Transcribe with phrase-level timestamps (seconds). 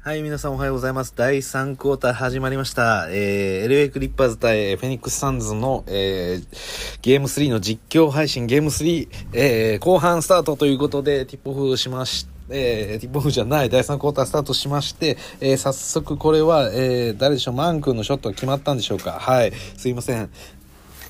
[0.00, 1.12] はい、皆さんおはようございます。
[1.16, 3.08] 第3クォーター始まりました。
[3.10, 19.18] えー、LA クリッパーズ対フェニックスサンズの、えー、ゲーム3の実況配信ゲーム3、えー、後半スタートということで、ティップオフしましえー、ティップオフじゃない第3クォータースタートしまして、えー、早速これは、えー、誰でしょう、マン君のショットが決まったんでしょうか？
[19.18, 20.30] はい、すいません。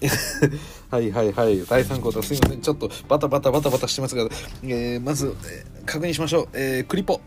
[0.91, 1.63] はいはいはい。
[1.67, 2.63] 第3クォーターすいません。
[2.63, 4.23] ちょっとバタバタバタバタしてますが、
[4.63, 6.49] えー、まず、えー確認しましょう。
[6.53, 7.19] えー、クリポ。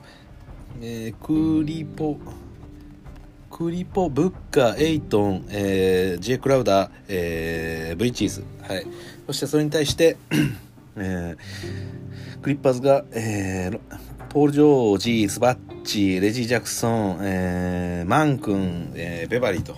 [0.83, 2.17] えー、クリポ、
[3.51, 8.43] クリポ、ブッカ、エイトン、えー、ジェイ・クラウダー、えー、ブリッジーズ。
[8.63, 8.87] はい。
[9.27, 10.17] そしてそれに対して、
[10.97, 13.79] えー、クリッパーズが、えー、
[14.29, 19.75] ポール・ジョージ、ズバッツ、レジー・ジャクソン、えー、マン君、えー、ベバリーと、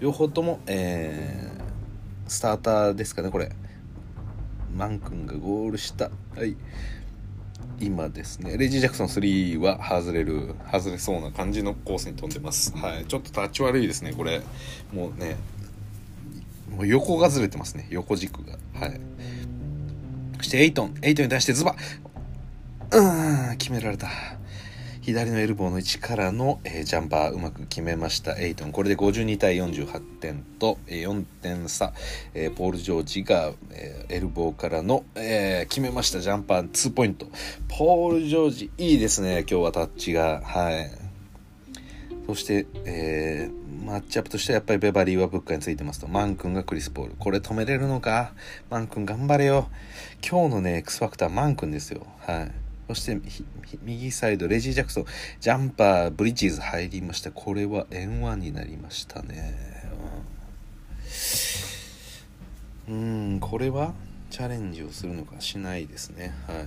[0.00, 3.52] 両方とも、えー、スターターですかね、これ。
[4.76, 6.10] マン君がゴールした。
[6.34, 6.56] はい。
[7.80, 8.58] 今ですね。
[8.58, 12.76] レジー・ジャクソン3は外れる外れそうな感じのコースに飛んでます。
[12.76, 13.06] はい。
[13.06, 14.42] ちょっと立ち悪いですねこれ。
[14.92, 15.36] もうね。
[16.70, 17.86] もう横がずれてますね。
[17.90, 18.58] 横軸が。
[18.78, 19.00] はい。
[20.36, 20.94] そしてエイトン。
[21.02, 21.74] エイトンに出してズバ
[22.92, 24.08] うん決められた。
[25.02, 28.38] 左のエルボーの位置からの、えージャンパーうまく決めました。
[28.38, 28.72] エイトン。
[28.72, 31.94] これで52対48点と、えー4点差、
[32.34, 36.20] えーポール・ジョージが、えーエルボーからの、えー決めました。
[36.20, 37.26] ジャンパー2ポイント。
[37.68, 39.40] ポール・ジョージいいですね。
[39.50, 40.42] 今日はタッチが。
[40.44, 40.90] はい。
[42.26, 46.06] そして、えーマッチアップとしてはやっぱりベバリーはブッカーについてますと。
[46.06, 47.14] マン君がクリス・ポール。
[47.18, 48.34] これ止めれるのか？
[48.68, 49.68] マン君頑張れよ。
[50.28, 52.06] 今日のね X ファクターマン君ですよ。
[52.18, 52.52] はい。
[52.90, 53.20] そして
[53.84, 55.04] 右サイドレジー・ジャクソン。
[55.38, 57.30] ジャンパーブリッジーズ入りました。
[57.30, 59.54] これは N1 になりましたね。
[62.88, 63.38] うん。
[63.40, 63.94] これは
[64.30, 66.34] チャレンジをするのかしないですね。
[66.48, 66.66] はい。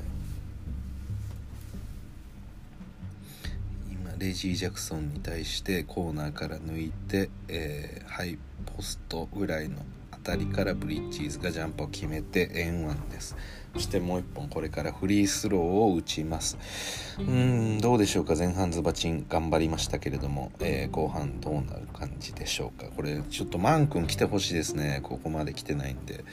[3.92, 9.80] 今レジー・ジャクソンに対してコーナーから抜いて、えーハイポストぐらいの
[10.12, 13.36] あたりからブリッジーズがジャンプを決めて円1です。
[13.74, 16.58] そしてもう1本これからフリースローを打ちます。
[17.18, 18.36] うーんどうでしょうか。
[18.36, 22.88] 前半ズバチン頑張りましたけれども、えー後半どうなる感じでしょうか。
[22.96, 25.00] これちょっとマン君来てほしいですね。
[25.02, 26.24] ここまで来てないんで。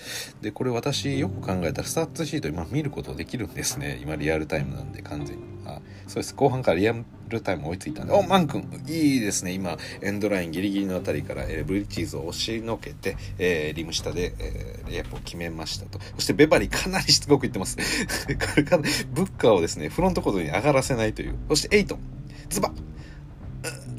[0.43, 3.99] でこれ私よく考えたらスタッツシート今見ることできるんですね。
[4.03, 5.43] 今リアルタイムなんで完全に。
[5.77, 6.35] あそうです。
[6.35, 6.95] 後半からリア
[7.29, 9.53] ルタイム追いついたんでおマン君いいですね。
[9.53, 16.01] 今エンドラインギリギリのあたりから、えーブリッジーズを押しのけて、えーリム下で、えーレイアップを決めましたと。
[16.17, 17.77] そしてベバリーかなりしつこく言ってます。
[18.27, 18.83] これから
[19.13, 21.37] ブッカーをですねフロントコートに上がらせないという。
[21.49, 21.99] そしてエイトン
[22.49, 22.73] ズバ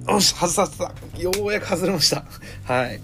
[0.08, 2.26] よし外させたようやく外れました。
[2.66, 3.00] はい。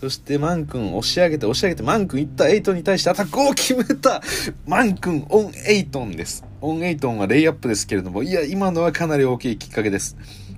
[0.00, 4.22] そしてマン君押し上げて押し上げてマン君いったエイトンに対してアタックを決めた。
[4.66, 6.49] マン君 on エイトンです。
[6.60, 10.16] on エイトンはレイアップですけれどもいや今のはかなり大きいきっかけです。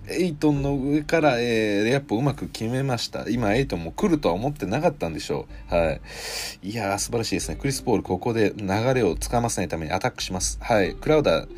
[0.09, 3.29] エイトンの上から、えーレイアップをうまく決めました。
[3.29, 5.75] 今エイトンも来るとは思ってなかったんでしょう。
[5.75, 6.01] はい。
[6.63, 7.57] いやー素晴らしいですね。
[7.57, 10.59] クリス・ポールここで流れをつかませないためにアタックします。
[10.61, 10.95] はい。
[10.95, 11.49] クラウダー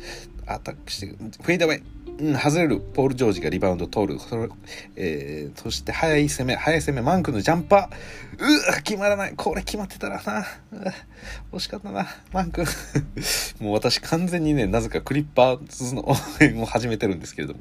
[0.45, 1.94] アタックしてフェイダーウェイ。
[2.17, 2.79] うん、外れる。
[2.79, 4.19] ポール・ジョージがリバウンド取る。
[4.19, 4.47] それ
[4.95, 8.43] えー、そして速い攻め、速い攻め、マン君のジャンパー。
[8.43, 9.33] うわ、決まらない。
[9.35, 10.45] これ決まってたらな。
[11.51, 12.65] 惜しかったな、マン君。
[13.59, 17.59] もう私完全にね、なぜかクリッパーズの応援を始めてるんですけれども。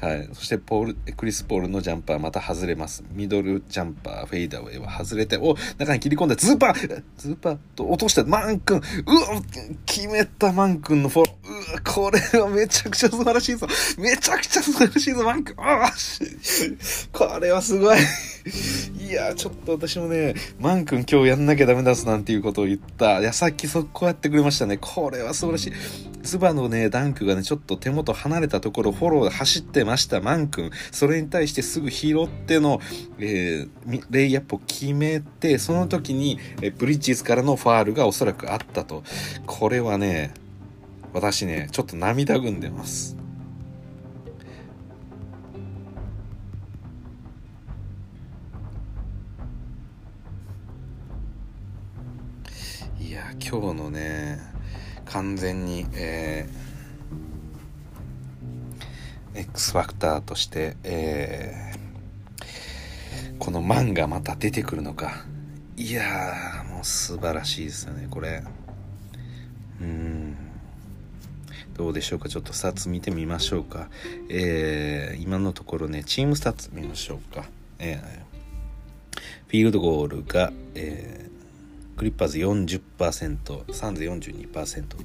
[0.00, 0.28] はい。
[0.34, 3.02] そして、ポール、クリス・ポールのジャンパーまた外れます。
[3.12, 8.78] ミドルジャンパー、フェイダーウェイは外れて、お、中に切り込んで、ズーパーズーパーと落としたマン君。
[8.78, 9.42] うわ、
[9.86, 11.43] 決めたマン君のフォロー。
[11.84, 13.66] これはめちゃくちゃ素晴らしいぞ。
[13.98, 15.54] めちゃくちゃ素晴らしいぞ、マン君。
[15.58, 15.92] ああ、
[17.12, 17.98] これはすごい。
[18.98, 23.20] いや、ちょっと私もね、マン君今日やんなきゃダメだぞなんていうことを言った。
[23.20, 24.78] いや、さっきそこやってくれましたね。
[24.78, 25.72] これは素晴らしい。
[26.22, 30.70] ズバのね、ダンクがね、ちょっと手元離れたところ、フォローで走ってました、マン君。
[30.90, 32.80] それに対してすぐ拾っての、
[33.18, 39.04] えーレイアップを決めて、その時に、えブリッジーズからのファールがおそらくあったと。
[39.46, 40.32] これはね、
[41.14, 43.16] 私ね、ちょっと涙ぐんでます。
[53.00, 54.40] いや今日のね
[55.04, 61.74] 完全にえー X ファクターとして、えー
[63.38, 65.24] このマンがまた出てくるのか。
[65.76, 68.42] いやもう素晴らしいですよねこれ。
[69.80, 70.43] うん。
[71.76, 72.28] どうでしょうか？
[72.28, 73.88] ちょっとスタッツ見てみましょうか。
[74.28, 77.44] えー今のところねチームスタッツ見ましょうか。
[77.78, 78.24] えー
[79.46, 81.34] フィールドゴールが、えー
[81.96, 84.96] クリッパーズ40%サンズ42%と。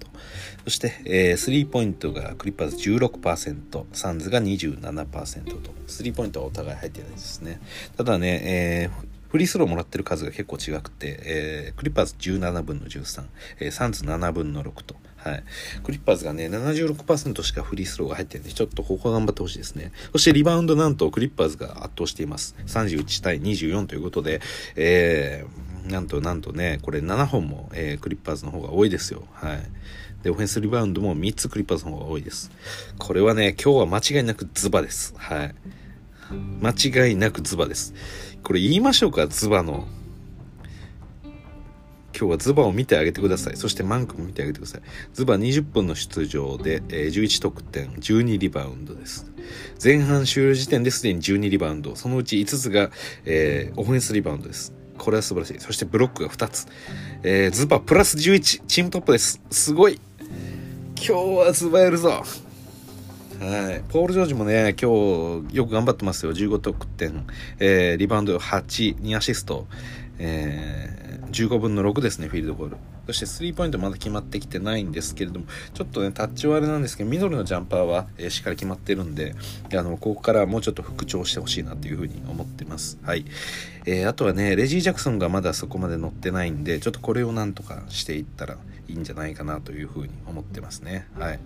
[0.63, 5.71] そして、えー、スリーポイントがクリッパーズ16%サンズが27%と。
[5.85, 7.61] スリーポイントはお互い入ってないですね。
[7.95, 13.25] ただね、えーフリースローもらってる数が結構違くて、えー、クリッパーズ17分の13、
[13.59, 14.95] えー、サンズ7分の6と、
[15.29, 15.43] はい。
[15.83, 19.91] クリッパーズがね、76%しかフリースローが入ってるんで、ちょっとここは頑張ってほしいですね。
[20.11, 22.55] そしてリバウンドなんとクリッパーズが圧倒しています。
[22.67, 24.41] 31対24ということで、
[24.75, 29.23] えー、なんとなんとね、これ7本も、えー、クリッパーズの方が多いですよ。
[29.33, 29.59] はい。
[30.23, 32.51] で、オフェンスリバウンドも3つクリッパーズの方が多いです。
[32.97, 35.13] これはね、今日は間違いなくズバです。
[35.17, 35.55] はい。
[36.61, 37.93] 間違いなくズバです。
[38.43, 39.87] これ言いましょうか、ズバの
[42.19, 43.55] 今日はズバを見てあげてください。
[43.55, 44.81] そしてマンクも見てあげてください。
[45.13, 49.31] ズバ20分の出場で、えー、11得点、12リバウンドです。
[49.81, 51.95] 前半終了時点ですでに12リバウンド。
[51.95, 52.91] そのうち5つが、
[53.23, 54.73] えー、オフェンスリバウンドです。
[54.97, 55.59] これは素晴らしい。
[55.61, 56.67] そしてブロックが2つ。
[57.23, 58.63] えー、ズバプラス11。
[58.67, 59.41] チームトップです。
[59.49, 59.97] すごい。
[60.97, 62.09] 今日はズバやるぞ。
[62.09, 63.81] はい。
[63.87, 64.91] ポール・ジョージもね、今
[65.47, 66.33] 日よく頑張ってますよ。
[66.33, 67.25] 15得点、
[67.59, 69.65] えー、リバウンド8、2アシスト、
[70.17, 70.98] えー、
[71.31, 72.77] 15分の6ですね、フィールドゴール。
[73.07, 79.35] そしてスリーポイントまだ決まってきてないんですけれども、ちょっとね、タッチはあれなんですけど、ミドルのジャンパーは、えー、しっかり決まってるんで、
[79.73, 82.99] あの、ここからもうちょっと復調してほしいなというふうに思ってます。
[83.03, 83.25] はい。
[83.85, 91.07] えー、あとはね、レジー・ジャクソンがまだそこまで乗ってないんで、ちょっとこれをなんとかしていったらいいんじゃないかなというふうに思ってますね。
[91.17, 91.39] はい。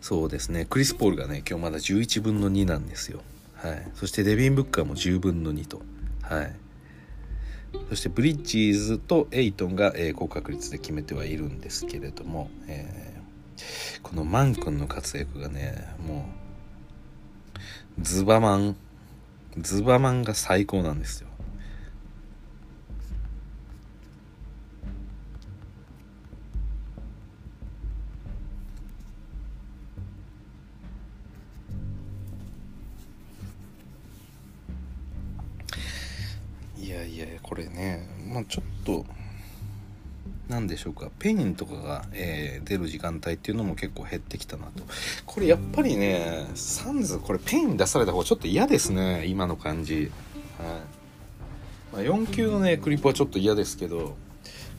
[0.00, 3.20] そうですね、クリス・ポールがね、今日まだ11分の2なんですよ。
[3.54, 3.90] はい。
[3.94, 5.82] そしてデビン・ブッカーも10分の2と。
[6.22, 6.54] はい、
[7.88, 16.28] そしてブリッジーズとエイトンが、えー、高確率で決めてはいるんですけれども、えー、このマン君の活躍がねも
[17.98, 18.76] うズバマン
[19.56, 21.27] ズバマンが最高なんですよ。
[37.48, 39.06] これねまあ、ちょっと
[40.48, 44.82] 何でしょうかペインとかが、えー、出る時間帯っていうのも結構減ってきたなと。
[45.26, 50.10] これやっぱりねサンズこれペイン出された方がちょっと嫌ですね今の感じ、
[50.58, 51.98] はい。
[51.98, 54.16] まあ、4Qのねクリポはちょっと嫌ですけど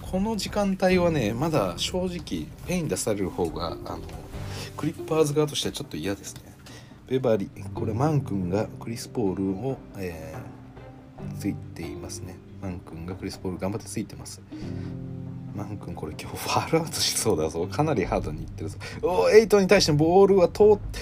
[0.02, 4.00] この時間帯はねまだ正直ペイン出される方があの
[4.76, 6.42] クリッパーズ側としてはちょっと嫌ですね。
[7.08, 12.36] ベバリこれマン君がクリス・ポールを、えー、ついていますね。
[12.62, 14.42] マン君がクリス・ポール頑張ってついてます。
[15.56, 17.68] マン君これ今日ファールアウトしそうだぞ。
[17.68, 18.78] かなりハードにいってるぞ。
[19.02, 21.00] おエイトに対してボールは通って、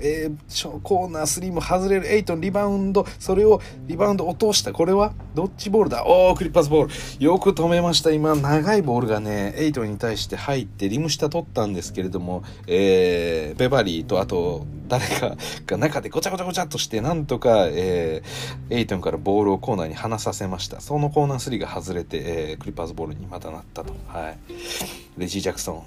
[0.00, 2.12] えー、コーナー3も外れる。
[2.12, 3.06] エイトのリバウンド。
[3.18, 4.72] それをリバウンド落とした。
[4.72, 6.04] これはどっちボールだ。
[6.06, 7.24] おークリッパーズボール。
[7.24, 8.10] よく止めました。
[8.10, 15.36] 今長いボールがねエイトに対して入ってリム下取ったんですけれども、えー、ベバリーとあと誰か
[15.66, 20.80] が中でごちゃごちゃごちゃっとしてなんとか、えー、エイトンからボールをコーナーに離させました。
[20.80, 23.94] そのコーナー3が外れて、えー、クリッパーズボールにまたなったと。
[24.08, 24.38] はい。
[25.16, 25.82] レジー・ジャクソン。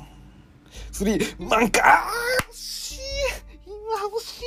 [0.91, 2.09] 3マンか
[4.15, 4.41] 惜し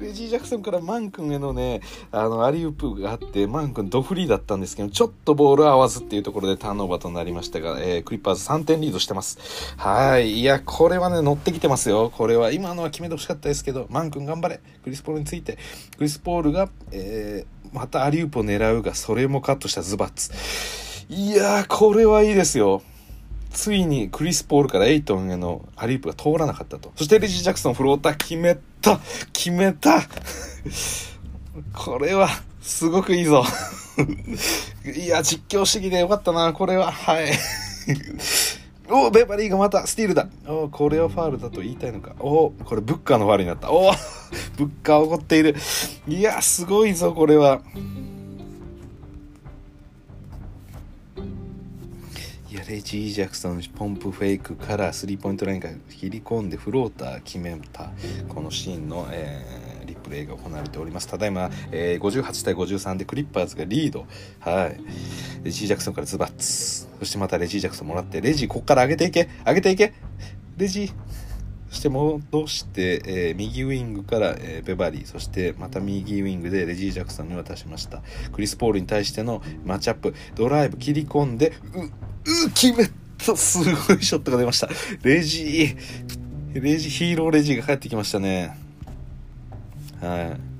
[0.00, 9.38] いレジー・ジャクソンからマン君へのね、あの、アリウープがあって、マン君ドフリーだったんですけど、ちょっとボール合わずっていうところでターンオーバーとなりましたが、えー、クリッパーズ3点リードしてます。
[9.76, 10.40] はい。
[10.40, 12.10] いや、これはね、乗ってきてますよ。
[12.14, 14.60] これは、今のは決めてほしかったですけど、マン君頑張れ。
[14.82, 15.58] クリスポールについて、
[15.96, 20.30] クリスポールが、えー、またアリウープを狙うが、それもカットしたズバッツ。
[21.08, 22.82] いやー、これはいいですよ。
[23.54, 26.92] ついにクリス・ポールからエイトンへのアリープが通らなかったと。
[26.96, 29.00] そしてレジ・ジャクソンフローター決めた
[29.32, 30.02] 決めた
[31.72, 32.28] これは、
[32.60, 33.44] すごくいいぞ
[34.84, 36.90] いや、実況してきてよかったな、これは。
[36.90, 37.32] はい。
[38.90, 40.28] おベバリーがまたスティールだ。
[40.46, 42.14] おこれはファールだと言いたいのか。
[42.18, 43.72] おこれブッカーのファールになった。
[43.72, 43.92] お
[44.58, 45.56] ブッカー怒っている。
[46.06, 47.62] いや、すごいぞ、これは。
[52.68, 57.90] レジー・ジャクソンポンプフェイクからスリーポイントラインから切り込んでフローター決めた
[58.28, 61.06] このシーンの、えー、リプレイが行われております。
[61.06, 64.06] ただいま、えー、58対53でクリッパーズがリード。
[64.40, 64.80] はい。
[65.44, 66.88] レジー・ジャクソンからズバッツ。
[67.00, 69.92] そしてまたレジー・ジャクソンもらってレジーこっから上げていけ上げていけ。
[70.56, 71.23] レジー。
[71.74, 78.00] そして戻して、えー、右ウィングから、えー、ベバリー、そしてまた右ウィングでレジー・ジャクソンに渡しました。
[78.32, 81.80] クリス・ポールに対してのマッチアップ、ドライブ切り込んで、う、
[82.46, 82.88] う決め
[83.18, 84.68] たすごいショットが出ました。
[85.02, 88.56] レジー、レジ、ヒーローレジーが帰ってきましたね。
[90.00, 90.53] はい。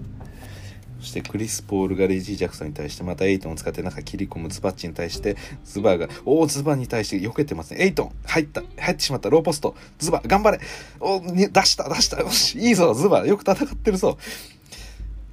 [1.04, 10.60] そしてクリス・ポールがレジー・ジャクソンに対してまたエイトンを使って中切り込むズバッチに対してズバーがおおズバに対して避けてますねエイトン入った入ってしまったローポストズバ頑張れ
[11.00, 14.16] おね、出した出したよしいいぞズバよく戦ってるぞ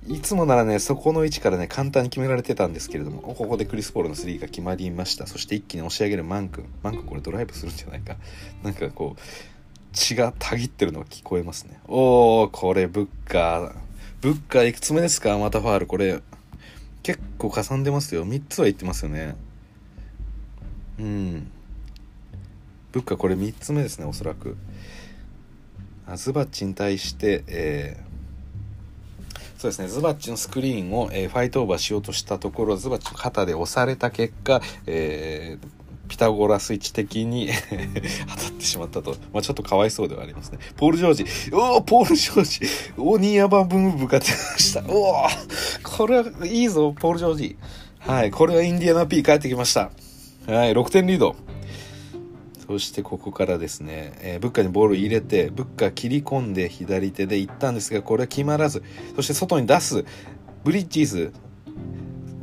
[0.10, 5.28] いつもならね、そこの位置からね、簡単に決められてたんですけれども、ここでクリス・ポールの3が決まりました。
[5.28, 6.66] そして一気に押し上げるマン君。
[6.82, 8.16] マン君これドライブするんじゃないか。
[8.64, 9.22] なんかこう、
[9.94, 11.80] 血がたぎってるのが聞こえますね。
[11.88, 13.91] おー、これブッカー。
[14.22, 15.38] ブッカいくつ目ですか？
[15.40, 15.88] またファール。
[15.88, 16.22] これ、
[17.02, 18.26] 結構かさんでますよ。
[18.26, 19.36] 3つは言ってますよね。
[21.00, 21.52] うん。
[22.92, 24.58] ブッカこれ3つ目ですね、おそらく。
[26.06, 35.68] アズバッチに対して、えー、そうですねズバッチのスクリーンを、えー、ファイトオーバーしようとしたところズバッチの肩で押された結果、えー、
[36.12, 37.48] ピタゴラスイッチ的に
[38.28, 39.16] 当たってしまったと。
[39.32, 40.60] まあ、ちょっとかわいそうではありますね。
[40.76, 41.56] ポール・ジョージ。
[41.56, 42.60] おおポール・ジョージ。
[42.98, 44.84] おニーアバンブムーブが出ました。
[44.90, 45.16] おお
[45.84, 47.58] これはいいぞ、ポール・ジョージ。
[48.00, 48.32] はい。
[48.32, 49.90] これはインディアナ P 帰ってきました。
[50.48, 50.74] はい。
[50.74, 51.34] 6点リード。
[52.68, 58.84] そしてここからですね、えー、ブッカにボール入れて、ブッカ切り込んで左手で行ったんですが、これは決まらず、
[59.16, 60.04] そして外に出す、
[60.66, 61.34] ブリッジーズ、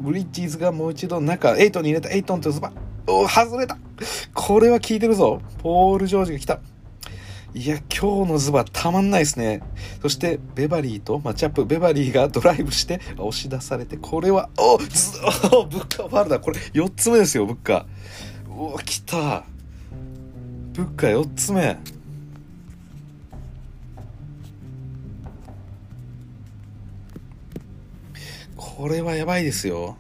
[0.01, 2.73] ブリッジーズがもう一度中、エイトに入れた、エイトンとズバ
[3.09, 3.79] お外れた
[4.35, 6.61] これは効いてるぞポール・ジョージが来た
[7.55, 9.63] いや、今日のズバたまんないですね。
[10.03, 15.19] そして、ベバリーとマッチアップ、ベバリーがドライブして押し出されて、これは、おず
[15.51, 16.41] おブッカファールだ。
[16.41, 17.87] これ4つ目ですよ、ブッカ。
[18.49, 19.45] お来た。
[20.75, 21.79] ブッカ4つ目
[28.55, 29.97] これはやばいですよ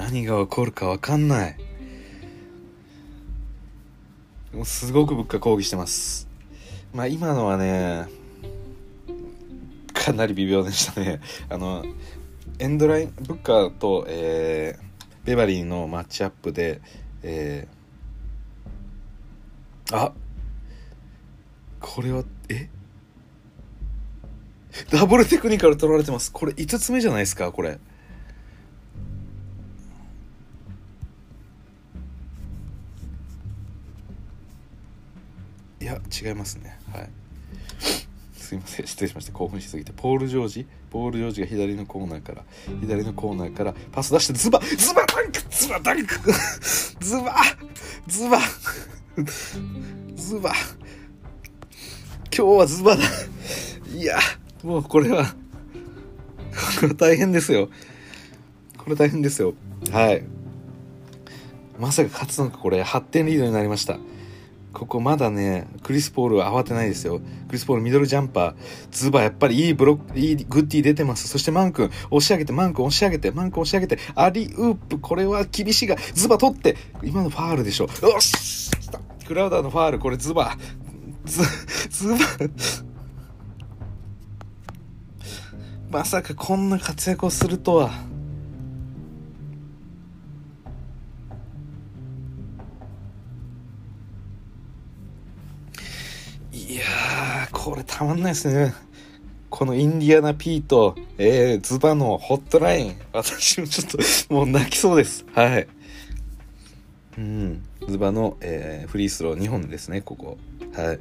[0.00, 1.56] 何が起こるか分かんない。
[4.54, 6.26] もうすごく物価抗議してます。
[6.94, 8.06] まあ今のはね
[9.92, 11.20] かなり微妙でしたね。
[11.50, 11.84] あの
[12.58, 16.80] エンドラインブッカーと、えー、ベバリーのマッチアップで、
[17.22, 20.14] えー、あ
[21.78, 22.70] これはえ？
[24.90, 26.32] ダブルテクニカル取られてます。
[26.32, 27.78] これ5つ目じゃないですかこれ。
[35.90, 36.78] や違いますね。
[36.92, 37.08] はい。
[38.34, 38.86] すいません。
[38.86, 39.32] 失礼しました。
[39.32, 39.92] 興奮しすぎて。
[39.92, 40.66] ポール・ジョージ？
[40.90, 42.44] ポール・ジョージが左のコーナーから。
[42.80, 43.74] 左のコーナーから。
[43.92, 45.40] パス出してズバズバダンク！
[45.50, 46.14] ズバダンク！
[47.00, 47.34] ズバ
[48.06, 48.38] ズバ
[50.16, 50.52] ズバ。
[52.36, 53.02] 今日はズバだ。
[53.94, 54.18] いや
[54.62, 57.68] もうこれはこれは大変ですよ。
[58.78, 59.54] これ大変ですよ。
[59.90, 60.22] はい。
[61.78, 63.98] まさか勝つのかこれ8点リードになりました。
[64.72, 67.20] ここまだね、クリス・ポールは慌てないですよ。
[67.48, 68.54] クリス・ポールミドルジャンパー。
[68.92, 71.28] ズバやっぱりいいブロック、いいグッディ出てます。
[71.28, 77.84] そしてマン君、押し上げて、マン君押し上げて、マン君押し上げて、アリウープ、これは厳しいが、ズバ取って、今のファールでしょ。
[77.84, 78.70] よし
[79.26, 80.56] クラウダーのファール、これズバ。
[81.24, 81.42] ズ、
[81.88, 82.16] ズバ。
[85.90, 88.09] まさかこんな活躍をするとは。
[98.00, 98.72] たまんないですね。
[99.50, 102.96] このインディアナ・ピート、えー、ズバのホットライン。
[103.12, 103.98] 私もちょっと、
[104.32, 105.26] もう泣きそうです。
[105.34, 105.68] はい。
[107.18, 107.62] うん。
[107.86, 110.38] ズバの、えー、フリースロー2本ですね、ここ。
[110.72, 111.00] はい。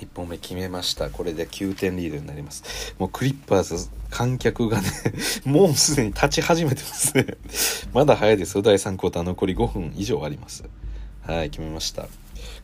[0.00, 1.08] 1本目決めました。
[1.08, 2.94] これで9点リードになります。
[2.98, 4.90] もうクリッパーズ観客がね
[5.46, 7.26] もうすでに立ち始めてますね
[7.94, 8.62] まだ早いですよ。
[8.62, 10.64] 第3クォーター残り5分以上あります。
[11.22, 12.08] はい、決めました。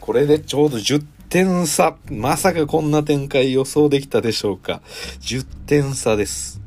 [0.00, 1.96] これでちょうど10点差。
[2.10, 4.82] まさかこんな展開予想できたでしょうか。
[5.20, 6.60] 10点差です。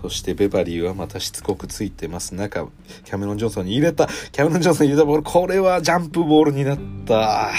[0.00, 2.34] そしてベバリーはまたしつこくついてます。
[2.34, 2.68] 中、
[3.04, 4.06] キャメロン・ジョンソンに入れた。
[4.30, 5.22] キャメロン・ジョンソンに入れたボール。
[5.24, 7.50] これはジャンプボールになった。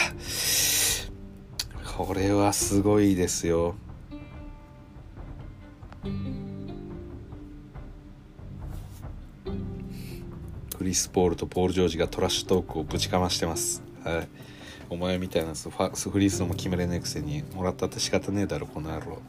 [1.98, 3.76] これはすごいですよ。
[10.80, 13.84] クリス・ポールとポール・ジョージがトラッシュトークをぶちかましてます。
[14.06, 14.28] はい。
[14.90, 19.22] お前みたいなファスフリースも決めれねえくせにもらったって仕方ねえだろこの野郎。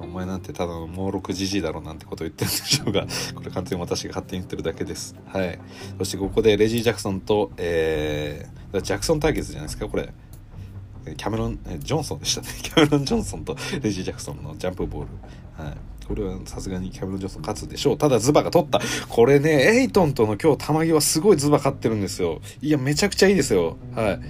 [0.00, 3.06] お前なんてただの猛録じじいだろなんてこと言ってるんでしょうが
[3.36, 5.14] これ完全に私が勝手に言ってるだけです。
[5.26, 5.60] はい。
[5.98, 10.12] そしてここでレジー・ジャクソンとえー、ジャクソン対決じゃないですかこれ。
[11.16, 12.48] キャメロンジョンソンでしたね。
[12.60, 15.64] キャメロン・ジョンソンとレジー・ジャクソンのジャンプボール。
[15.64, 15.91] はい。
[16.12, 17.96] これはさすがにキャメロン・ジョンソン勝つでしょう。
[17.96, 18.82] ただズバが取った。
[19.08, 22.42] これねエイトンとの今日球際すごいズバ勝ってるんですよ。
[22.60, 23.78] いやめちゃくちゃいいですよ。
[23.94, 24.20] はい。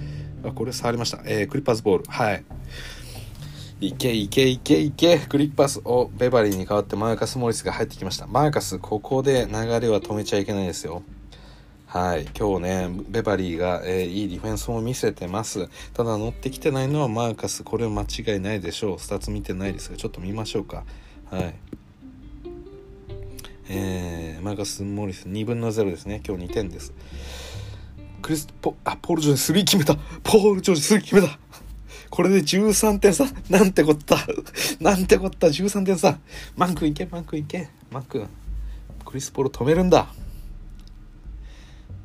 [0.47, 2.05] あこれ触りました、えー、クリッパーズボール。
[2.07, 2.45] はい。
[3.81, 5.19] いけいけいけいけ。
[5.19, 8.27] クリッパーズをベバリーに代わってマーカス・モリスが入ってきました。
[8.27, 11.03] マーカスここで流れは止めちゃいけないですよ。
[11.87, 12.29] はい。
[12.33, 15.67] 今日ねベバリーが、えー、いいディフェンスも見せてます。
[15.93, 17.65] ただ乗ってきてないのはマーカス。
[17.65, 18.99] これ間違いないでしょう。
[18.99, 20.85] スタッツ見てないですがちょっと見ましょうか。
[21.33, 21.55] はい
[23.69, 26.93] えー、マーカス・モリス2分の0ですね今日2点です
[28.21, 31.39] クリスポあポール・ジョージ3決めたポール・ジョージ3決めた
[32.11, 33.25] これで13点差。
[33.49, 34.17] なんてこった。
[34.79, 35.47] なんてこった。
[35.47, 36.19] 13点差。
[36.55, 37.69] マンクいけ、マンクいけ。
[37.89, 38.27] マンク。
[39.03, 40.05] クリス・ポール止めるんだ。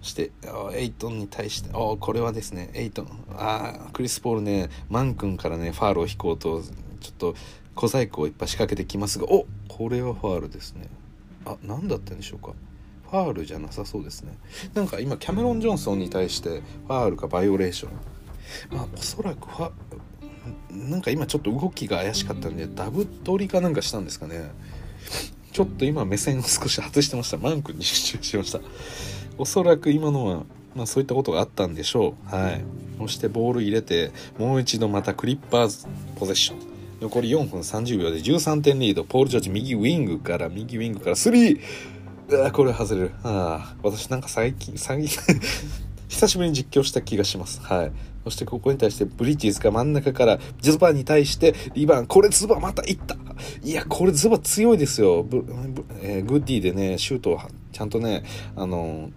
[0.00, 0.30] そして、
[0.72, 3.08] エイトンに対して、おこれはですね、エイトン。
[3.36, 7.34] あクリス・ポールね、マン君からね、ファールを引こうと、ちょっと
[7.78, 10.88] 小細工をいっぱい仕掛けてきますが、おこれはファールですね。
[11.44, 12.52] あ、何だったんでしょうか。
[13.08, 14.36] ファールじゃなさそうですね。
[14.74, 17.92] なんか今、キャメロン・ジョンソンに対して、ファールかバイオレーション。
[18.76, 19.72] まあおそらくは
[20.70, 24.50] なんか今ちょっと動きが怪しかったんでダブ取りかなんかしたんですかね
[25.52, 28.60] ちょっと今目線を少し外してましたマンクに集中しました
[29.36, 30.44] おそらく今のは
[30.74, 32.64] まあそういったことがあったんでしょうはい
[32.98, 36.67] そしてボール入れてもう一度またクリッパーズポゼッション
[37.00, 41.60] 残り4分30秒で13点リードポール・ジョージ右ウィングから右ウィングから3
[42.28, 45.18] うわこれ外れるあ私なんか最近最近
[46.08, 47.92] 久しぶりに実況した気がしますはい
[48.28, 53.16] そしてここに対してブリッジーズが真ん中からズバに対してリバン、これズバまたいった。
[53.62, 55.26] いや、これズバ強いですよ。
[56.02, 57.40] えー、グッディでね、シュートを
[57.72, 58.24] ちゃんとね、
[58.54, 59.08] あの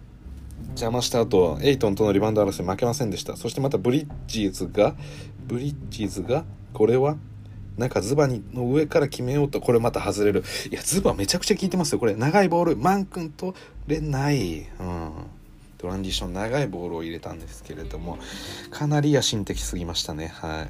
[0.69, 3.35] 邪魔した後、エイトンとのリバウンド争い負けませんでした。
[3.35, 4.95] そしてまたブリッジーズが、
[5.45, 7.17] ブリッジーズが、これは
[7.81, 10.43] なんかズバにの上から決めようと、これまた外れる。
[10.71, 11.99] いや、ズバめちゃくちゃ効いてますよ。
[11.99, 13.53] これ、長いボール、マン君と
[13.87, 14.67] れない。
[14.79, 15.11] うん。
[15.81, 18.19] トランジション長いボールを入れたんですけれども
[18.69, 20.67] かなり野心的すぎましたねはい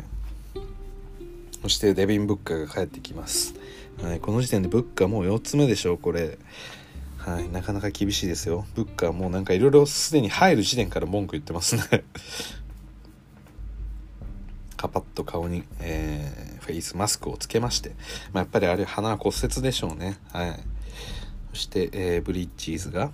[1.61, 3.53] そしてデビン・ブッカーが帰ってきます、
[4.01, 6.37] はい、この時点でブッカーもう4つ目でしょうこれ
[7.17, 12.05] はいなかなか厳しいですよブッカーもうなんかいろいろすでに入る時点から文句言ってますね
[14.77, 17.89] カパッと顔に、えー、フェイスマスクをつけまして、
[18.31, 20.17] まあ、やっぱりあれ鼻骨折でしょうね。
[20.31, 20.59] はい。
[21.53, 23.11] そして、えー、ブリッジーズが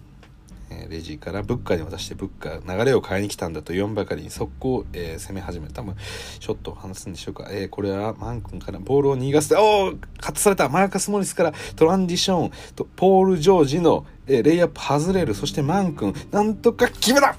[0.69, 5.95] えレジからブッカーに渡してブッカー流れを変えに来たんだと4ばかりに速攻、えー、攻め始めた多分
[6.39, 9.55] ショットを離すんでしょうか、えー、これはマン君からボールを逃がす。
[9.55, 10.67] おおカットされた。
[10.69, 12.51] マーカス・モリスからトランジション。
[12.75, 15.33] とポール・ジョージの、えー、レイアップ外れる。
[15.35, 16.13] そしてマン君。
[16.31, 17.35] なんとか決めた。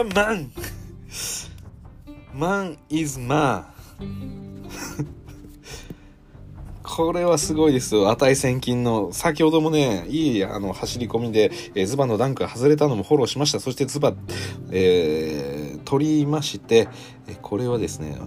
[0.00, 0.50] うマン。
[2.32, 3.68] マン is マ
[4.00, 5.12] ン
[6.94, 8.10] これはすごいですよ。
[8.10, 9.14] 値千金の。
[9.14, 13.60] 先ほどもね、いいあの走り込みで、えー、ズバのダンクが外れたのもフォローしました。
[13.60, 14.12] そしてズバ、
[14.70, 16.88] えー、取りまして、
[17.26, 18.18] えこれはですね、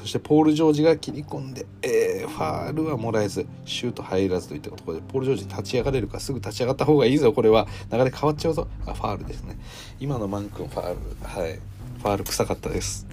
[0.00, 7.66] そしてポール・ジョージが切り込んで、えー、ファールはもらえず、シュート入らずといったところで、ポール・ジョージ立ち上がれるか、すぐ立ち上がった方がいいぞ、これは。
[7.92, 8.66] 流れ変わっちゃうぞ。
[8.86, 9.58] あ、ファールですね。
[10.00, 11.60] 今のマン君ファール、はい。
[11.98, 13.05] ファール臭かったです。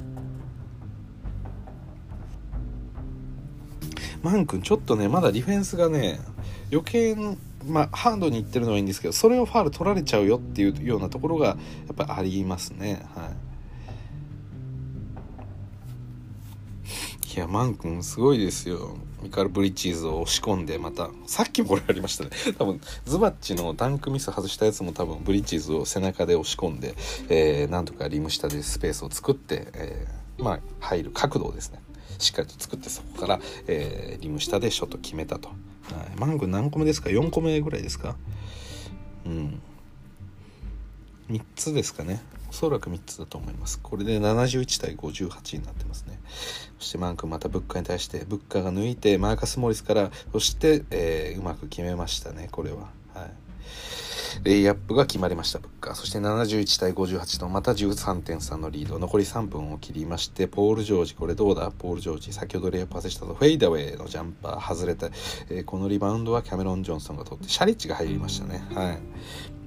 [4.24, 6.20] マン君ちょっとねまだディフェンスがね
[6.72, 7.16] 余計
[7.66, 11.56] まあ、ハードにいってるのはいいんですけどそれをファール取られちゃうよっていうようなところがや
[11.94, 13.06] っぱりありますね。
[13.16, 13.54] はい。
[17.36, 18.98] いやマン君すごいですよ。
[19.24, 22.32] ミカル・ブリッジーズを押し込んでまたさっきもこれありましたね。
[22.60, 26.96] 多分ズバッチのダンクミス外したやつも多分ブリッジーズを背中で押し込んで、
[27.30, 31.83] えー、なんとかリム下でスペースを作って、えー、まあ入る角度ですね。
[32.24, 35.58] しっかりと作ってそこから、えー、リム下でショット決めたと、はい、
[36.20, 38.16] マング何個目ですか？4個目ぐらいですか？
[39.26, 39.62] うん。
[41.30, 42.22] 3つですかね。
[42.50, 43.80] おそらく3つだと思います。
[43.82, 46.20] これで71対58になってますね。
[46.80, 52.90] そしてマンクまたブッカーに対してブッカーが抜いてマーカス・モリスからそして、えー、うまく決めましたねこれは。
[53.14, 53.34] はい。
[54.44, 55.94] レイアップが決まりました、ブッカー。
[55.94, 58.98] そして71対58とまた13.3のリード。
[59.00, 61.72] 残り3分を切りまして、ポール・ジョージ、これどうだ？
[61.72, 65.12] ポール・ジョージ、先ほどレイアップ外したと、フェイダウェイのジャンパー外れて、
[65.50, 68.64] えー、このリバウンドはキャメロン・ジョンソンが取って、シャリッチが入りましたね。
[68.74, 69.00] はい。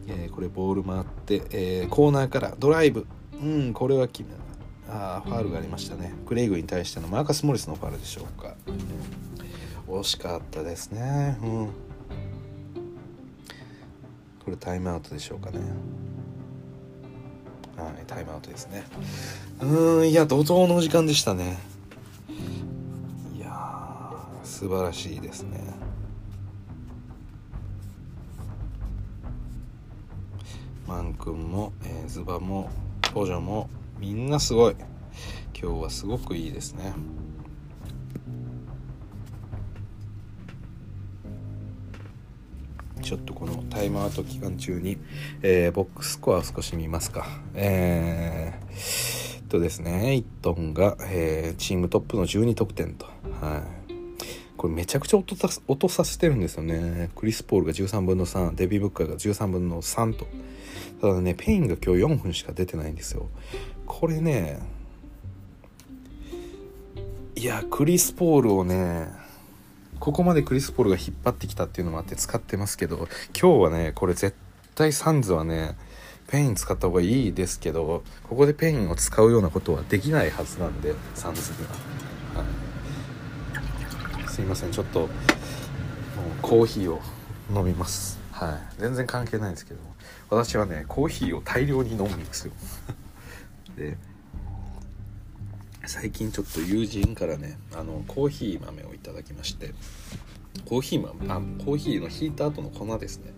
[0.09, 3.07] えー、これボール回って、えー、コーナーからドライブ。
[3.41, 4.35] うん、これは決め
[4.89, 6.15] あファールがありましたね。
[6.27, 8.55] クレイグに対してのマーカス・モリスのファールでしょうか。
[9.89, 11.37] 惜しかったですね。
[11.43, 11.69] うん。
[14.47, 15.59] これタイムアウトでしょうかね。
[17.77, 18.85] はいタイムアウトですね。
[19.61, 21.59] うんいや怒涛の時間でしたね。
[23.35, 25.59] いやー素晴らしいですね。
[30.87, 32.71] マン君も、えー、ズバも
[33.13, 34.77] ポジョもみんなすごい。
[35.61, 36.93] 今日はすごくいいですね。
[43.07, 44.99] ちょっとこのタイムアウト期間中に、
[45.41, 47.25] えー、ボックススコアを少し見ますか。
[47.55, 53.07] えー、とですね、イットンが、えー、チームトップの12得点と。
[53.41, 53.93] はい。
[54.57, 57.11] これめちゃくちゃ落とさ落とさせてるんですよね。
[57.15, 60.27] クリス・ポールが13分の3、デビン・ブッカーが13分の3と。
[61.01, 63.29] ただね、ペインが今日4分しか出てないんですよ。
[63.87, 64.59] これね、
[67.37, 69.07] いや、クリス・ポールをね、
[70.01, 74.37] ここまでクリス・ポールが引っ張ってきたっていうのもあって使ってますけど今日はねこれ絶
[74.75, 75.77] 対サンズはね
[76.29, 81.59] ペイン使った方がいいですけどここでペインを使うようなことはできないはずなんでサンズに
[82.35, 85.09] は、はい、すいませんちょっともう
[86.43, 87.01] コーヒーを
[87.55, 88.19] 飲みます。
[88.33, 88.81] はい。
[88.81, 89.81] 全然関係ないんですけど
[90.31, 92.53] 私はねコーヒーを大量に飲むんですよ。
[93.77, 93.97] で
[95.87, 99.73] 最近ちょっと友人からねあのコーヒー豆をいただきまして
[100.65, 103.33] コーヒー豆あコーヒーのひいた後の粉ですね。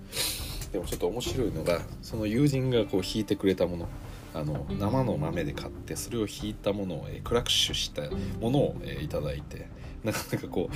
[0.73, 3.89] でもちょっと面白いのがその友人がこうひいてくれたもの
[4.35, 8.03] あの生の豆で買ってそれをひいたものを、えー、クラッシュした
[8.41, 9.69] ものを、えー、いただいて
[10.05, 10.75] なかなかこう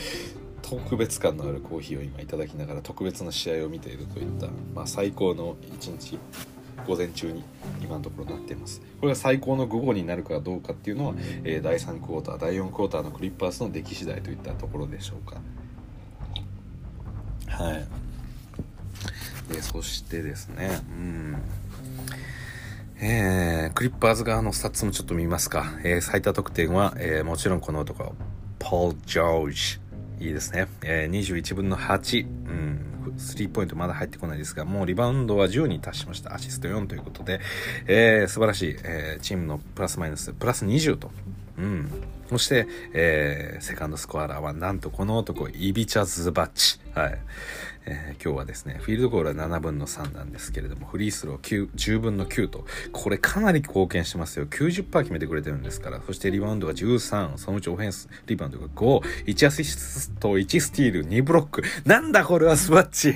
[0.63, 6.19] 特別感のあるコーヒーを今いただきながら特別な試合を見ているといった、まあ、最高の一日。
[6.87, 7.43] 午前中に
[7.83, 8.81] 今のところなっています。
[9.01, 11.15] これが最高の午後になるかどうかっていうのは、
[11.45, 15.41] えー、第3クォーター第4クォーターのクリッパーズの出来次第といったところでしょうか。
[17.49, 17.87] はい。
[19.53, 21.37] でそしてですねうん。
[23.05, 28.15] えー、クリッパーズ側のスタッツもちょっと見ますか、えー、最多得点は、えー、もちろんこの男
[28.61, 29.82] ポール・ジョージ
[30.23, 36.35] いいですね、えー、21分の8、うんスリーポイントまだ入ってこないですが、もうリバウンドは10に達しました。
[36.35, 37.41] アシスト4ということで、
[37.87, 41.11] えー、素晴らしい、えー、チームのプラスマイナス、プラス20と。
[41.59, 41.91] うん。
[42.31, 46.81] そして、えー、セカンドスコアラーはなんとこの男、イビチャ・ズバッツ。
[46.95, 47.19] はい。
[47.85, 54.47] えー、今日はですね、フィールドゴールは7分の3なんですけれども、フリースロー9、10分の9と、これかなり貢献してますよ。
[54.47, 56.01] 90%決めてくれてるんですから。
[56.07, 61.63] そしてリバウンドが13、そのうちオフェンス、リバウンドが5、1アシスト、1スティール、2ブロック。
[61.85, 63.15] なんだこれはスバッチ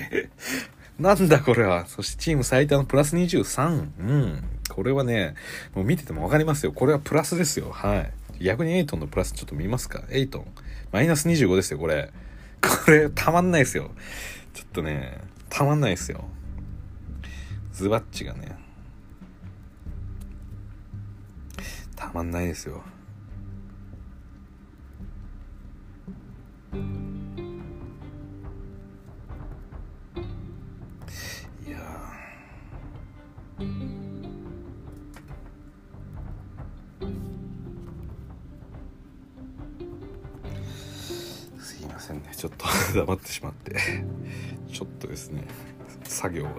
[0.99, 1.85] なんだこれは。
[1.85, 3.89] そしてチーム最多のプラス23。
[3.99, 4.43] うん。
[4.69, 5.35] これはね、
[5.75, 6.73] もう見ててもわかりますよ。
[6.73, 7.71] これはプラスですよ。
[7.71, 7.99] は
[8.39, 8.43] い。
[8.43, 10.03] 逆にエイトンのプラスちょっと見ますか？
[10.09, 10.45] エイトン。
[10.91, 12.09] マイナス25ですよ、これ。
[12.61, 13.91] これ、たまんないですよ。
[14.57, 16.25] ちょっとね、たまんないですよ。
[17.71, 18.57] ズバッチがね、
[21.95, 22.81] たまんないですよ。
[42.37, 43.75] ちょっと 黙ってしまって。
[44.71, 45.43] ちょっとですね。
[46.03, 46.51] 作業が。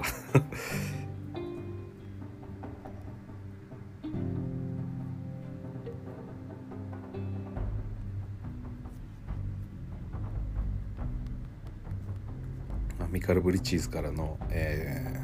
[13.09, 15.21] ミカル・ブリッチーズからの、え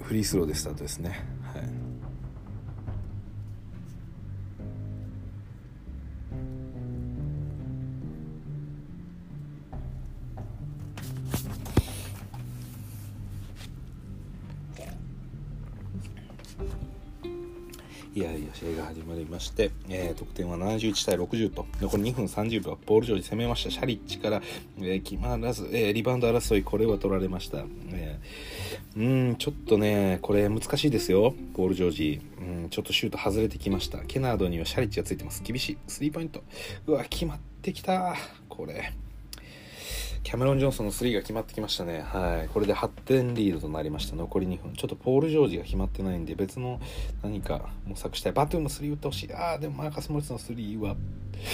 [0.00, 1.24] ー、フリースローでスタートですね。
[1.54, 1.87] はい。
[19.38, 23.70] まして、えー、得点は71対60と残り2分30秒ボール・ジョージ攻めました。
[23.70, 24.42] シャリッチから、
[24.78, 27.58] えー、決まらず、えー、リバウンド争いこれは取られました、
[27.92, 33.98] えー、うんちょっとねこれ難しいですよボール・ジョージうんちょっとシュート外れてきました。
[33.98, 35.42] ケナードにはシャリッチがついてます。
[35.44, 36.42] 厳しいスリーポイント。
[36.88, 38.16] うわ決まってきた。
[38.48, 38.92] これ。
[40.28, 42.02] キャメロン・ジョンソンの3が決まってきましたね。
[42.02, 42.50] はい。
[42.52, 44.14] これで8点リードとなりました。
[44.14, 44.74] 残り2分。
[44.74, 46.82] ちょっとポール・ジョージが決まってないんで、別の
[47.22, 48.32] 何か模索したい。
[48.34, 49.32] バトゥーム3打ってほしい。
[49.32, 50.96] ああ、でもマーカス・モリスの3は。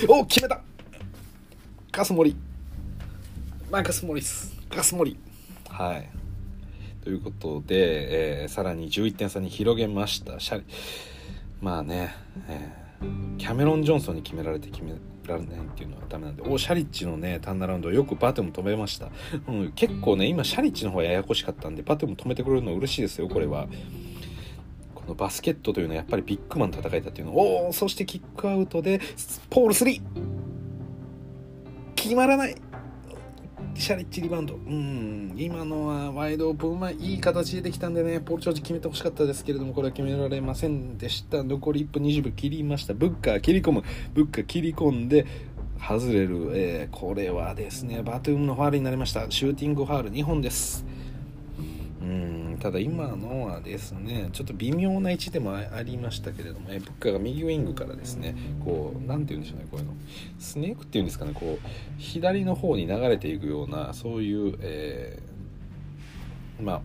[0.08, 0.60] お決めた
[1.92, 2.34] カス・モリ。
[3.70, 4.52] マーカス・モリス。
[4.68, 5.16] カス・モリ。
[5.68, 6.10] はい。
[7.04, 10.40] ということで、えー、さらに11点差に広げました。
[10.40, 10.64] シャリ。
[11.60, 12.12] まあね、
[12.48, 12.93] えー、
[13.38, 14.92] キャメロン・ジョンソンに決められて決め
[15.26, 16.42] られないっていうのはダメなんで。
[16.42, 19.09] おシャリッチのねターンナラウンドよくバテも止めました、
[19.48, 23.66] うん、結構ね今シャリッチの方がややこしかったんでバテも止めてくれるの嬉しいですよこれは。
[24.94, 27.37] このバスケットというのはやっぱりビッグマン戦えたっていうの。
[27.37, 29.00] おおそしてキックアウトで
[29.50, 30.00] ポール3
[31.94, 32.54] 決まらない。
[33.74, 34.54] シャリッチリバウンド。
[34.54, 36.80] うん今のはワイドオープン。
[36.80, 41.42] はいい形でできたんでねポール・チョージ決めてほしかったですけれどもこれは決められませんでした。
[41.42, 42.94] 残り1分20秒切りました。
[42.94, 43.82] ブッカー切り込む。
[44.14, 45.26] ブッカー切り込んで
[45.78, 49.30] 外れる、えー、これはですねバトゥームのファールになりました。
[49.30, 50.87] シューティングファール2本です。
[52.64, 59.92] ただ今のはですねちょっと微妙な位置でもありましたけれども、えブッカーが右ウィングからですねこう何て言うんでしょうねこういうの
[60.38, 66.81] スネークっていうんですかねこう左の方に流れていくようなそういう、えー、まあ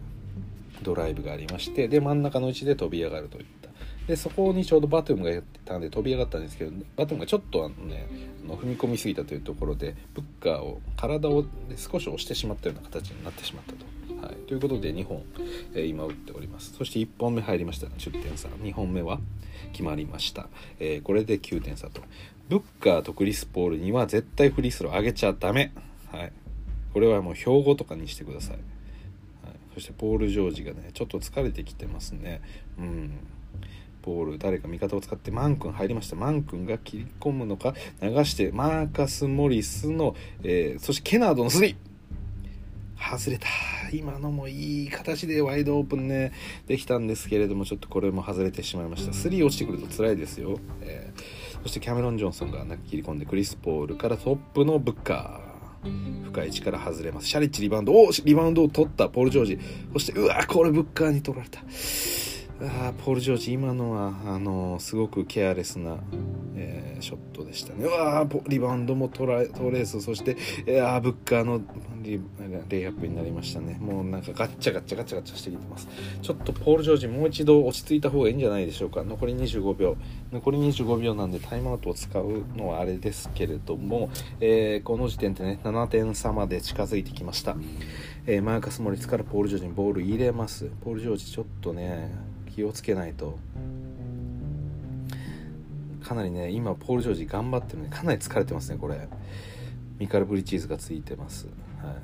[0.84, 3.70] ドライブがありましてで真ん中の位置で飛び上がるといった
[4.06, 8.06] でそこにちょうどバトゥームがやってたんで飛び上がったんですけどバトゥームがちょっとあのね
[8.46, 11.46] の踏み込みすぎたというところでブッカーを体を
[11.78, 13.99] 少し押してしまったような形になってしまったと。
[14.22, 15.24] はい、ということで2本、
[15.74, 16.74] えー、今打っております。
[16.78, 18.50] そして1本目入りました10点差。
[18.50, 19.20] 2本目は
[19.72, 22.02] 決まりました、えー、これで9点差と。
[22.50, 25.72] ブッカーとクリス・ポールには絶対フリースロー上げちゃダメ、
[26.12, 26.32] はい、
[26.94, 28.58] これはもう標語とかにしてください、
[29.46, 32.42] はい、そしてポール・ジョージがねちょっと疲れてきてますね。
[32.80, 33.12] うん。
[34.02, 36.16] ポール誰か味方を使ってマン君入りました。
[36.16, 41.89] マン君が切り込むのか流してマーカス・モリスの、えー、そしてケナードのスリー。
[43.00, 43.48] 外れた。
[43.92, 46.32] 今のもいい形でワイドオープンね
[46.68, 49.12] できたんですけれどもちょっとこれも外れてしまいました。
[49.12, 57.28] 3落ちてくると辛いですよ、えー、そしてキャメロン・ジョンソンが切り込んでクリス・ポールからトップのブッカー深い位置から外れます。
[57.28, 59.60] シャリッチリバウンドおリバウンドを取ったポール・ジョージ。
[59.94, 61.62] そしてうわこれブッカーに取られた
[62.62, 65.98] あポール・ジョージ今のはあのすごくケアレスな、
[66.56, 67.86] えー、ショットでしたね。
[67.86, 71.62] うわリバウンドもトラトレースそして、えー、ブッカーの
[72.02, 72.20] リ
[72.68, 73.78] レイアップになりましたね。
[73.80, 75.88] もうなんかガッチャガッチャガチャガチャしてきてます。
[76.22, 79.04] ちょっとポール・ジョージもう一度落ち着いた方がいいんじゃないでしょうか。
[79.04, 79.96] 残り25秒。
[80.34, 84.10] 残り25秒なんでタイムアウトを使うのはあれですけれども、
[84.42, 87.56] えー、この時点でね7点差まで近づいてきました、
[88.28, 90.70] えマーカス・モリスからポール・ジョージにボール入れます。
[90.84, 92.12] ポール・ジョージちょっとね
[92.50, 93.38] 気をつけないと。
[96.04, 99.08] かなりね今ポール・ジョージ頑張ってるのでかなり疲れてますねこれ。
[100.00, 101.46] ミカル・ブリチーズがついてます、
[101.84, 101.96] はい、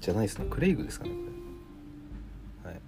[0.00, 0.46] じゃないですね。
[0.48, 1.10] クレイグですかね
[2.62, 2.80] これ、はい、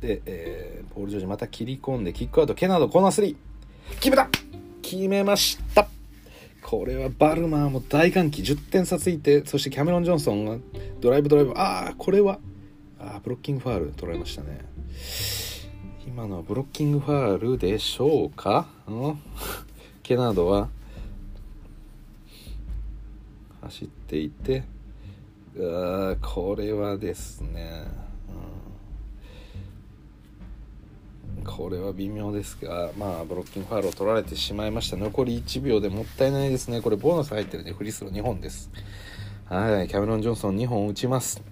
[0.00, 3.36] で、えー、ポール・ジョージまた切り込んでキックアウトケナードコーナー3
[3.96, 4.28] 決めた!
[4.82, 5.88] 決めました!
[6.62, 8.42] これはバルマーも大歓喜。
[8.42, 10.56] 10点差ついてそしてキャメロン・ジョンソンが
[11.00, 11.52] ドライブドライブ。
[11.56, 12.38] ああこれは
[13.00, 14.60] あブロッキングファール取られましたね。
[16.08, 19.20] 今のはブロッキングファールでしょうか、うん、
[20.02, 20.70] ケナードは？
[23.60, 24.64] 走っていて？
[25.60, 27.84] あこれはですね、
[31.36, 34.96] うん、これは微妙ですがまあブロッキングファールを取られてしまいました。
[34.96, 36.80] 残り1秒でもったいないですね。
[36.80, 38.70] これボーナス入ってるんでフリースロー2本です。
[39.44, 41.42] はいキャメロン・ジョンソン2本打ちます。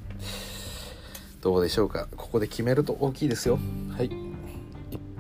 [1.42, 2.08] どうでしょうか？
[2.16, 3.58] ここで決めると大きいですよ。
[3.94, 4.25] はい。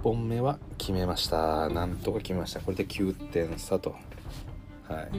[0.06, 1.68] 本目は決めました。
[1.68, 2.60] なんとか決めました。
[2.60, 3.96] これで9点差と。
[4.88, 5.10] はい。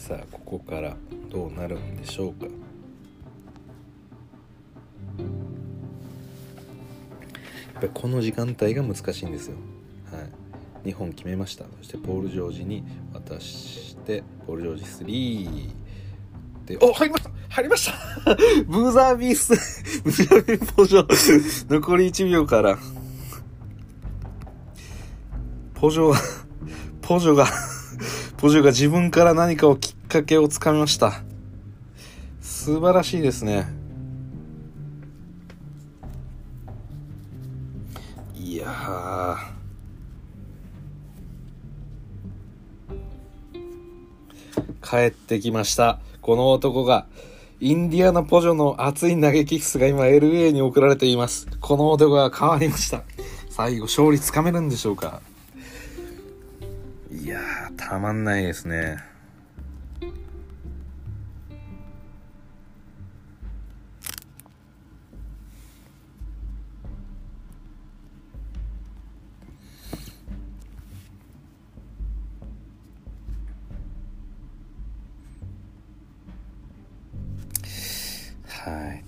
[0.00, 0.96] さあここから
[1.28, 2.46] どうなるんでしょうか。
[2.46, 2.52] やっ
[7.74, 9.56] ぱりこの時間帯が難しいんですよ。
[10.10, 10.18] は
[10.86, 10.88] い。
[10.88, 11.66] 2本決めました。
[11.82, 14.84] そしてポール・ジョージに渡してポール・ジョージ
[16.64, 17.33] 3でお入りました。
[17.54, 18.34] 入りました。
[18.66, 19.54] ブーザービース。
[20.02, 21.72] ブーザービーポジョ。
[21.72, 22.76] 残り1秒から。
[25.74, 26.18] ポジョが
[27.00, 27.46] ポジョが
[28.38, 31.22] ポジョが自分から何かをきっかけをつかみました。
[32.40, 33.68] 素晴らしいですね。
[38.34, 39.38] いや
[44.82, 46.00] 帰ってきました。
[46.20, 47.06] この男が、
[47.64, 51.48] インディアナポジョの熱い投げキッスが今 LA に送られています。
[51.62, 53.04] この男が変わりました。
[53.48, 55.22] 最後勝利つかめるんでしょうか
[57.10, 58.98] いやー、たまんないですね。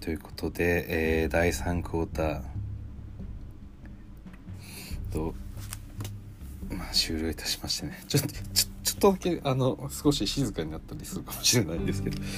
[0.07, 2.43] ということで、えー、第3クォーター。
[5.13, 5.35] と、
[6.71, 8.05] まあ、終了いたしましてね。
[8.07, 8.41] ちょっとちょ
[8.85, 12.29] ちょっとだけあの少し静かになったりするかもしれないんですけどちょっ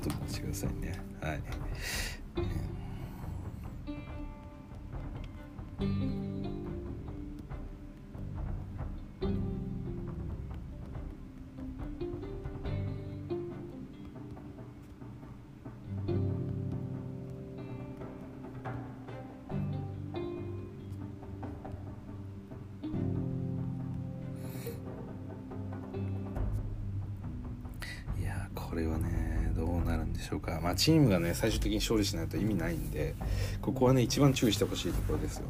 [0.00, 1.00] とお待ちくださいね。
[1.20, 1.40] はい。
[5.80, 6.21] えー
[28.72, 30.58] これはねどうなるんでしょうか。
[30.62, 33.14] まあチームがね最終的に勝利しないと意味ないんで
[33.60, 35.44] ここはね一番注意してほしいところですよ。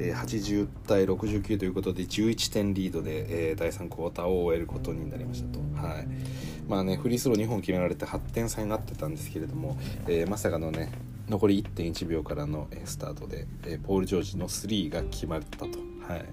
[0.00, 5.60] え80対69ということで11点リードで、えー、第3クォーターを終えることになりましたと。
[5.86, 6.08] はい。
[6.66, 9.78] まあね、フリースロー2本決められて8点差になってたんですけれども、
[10.08, 10.90] えー、まさかのね
[11.28, 16.24] 残り1.1秒からのスタートで、えポール・ジョージの3が決まったと、はい、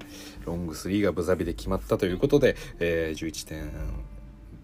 [0.45, 3.69] ロング3がブザビで決まったということで、えー、11点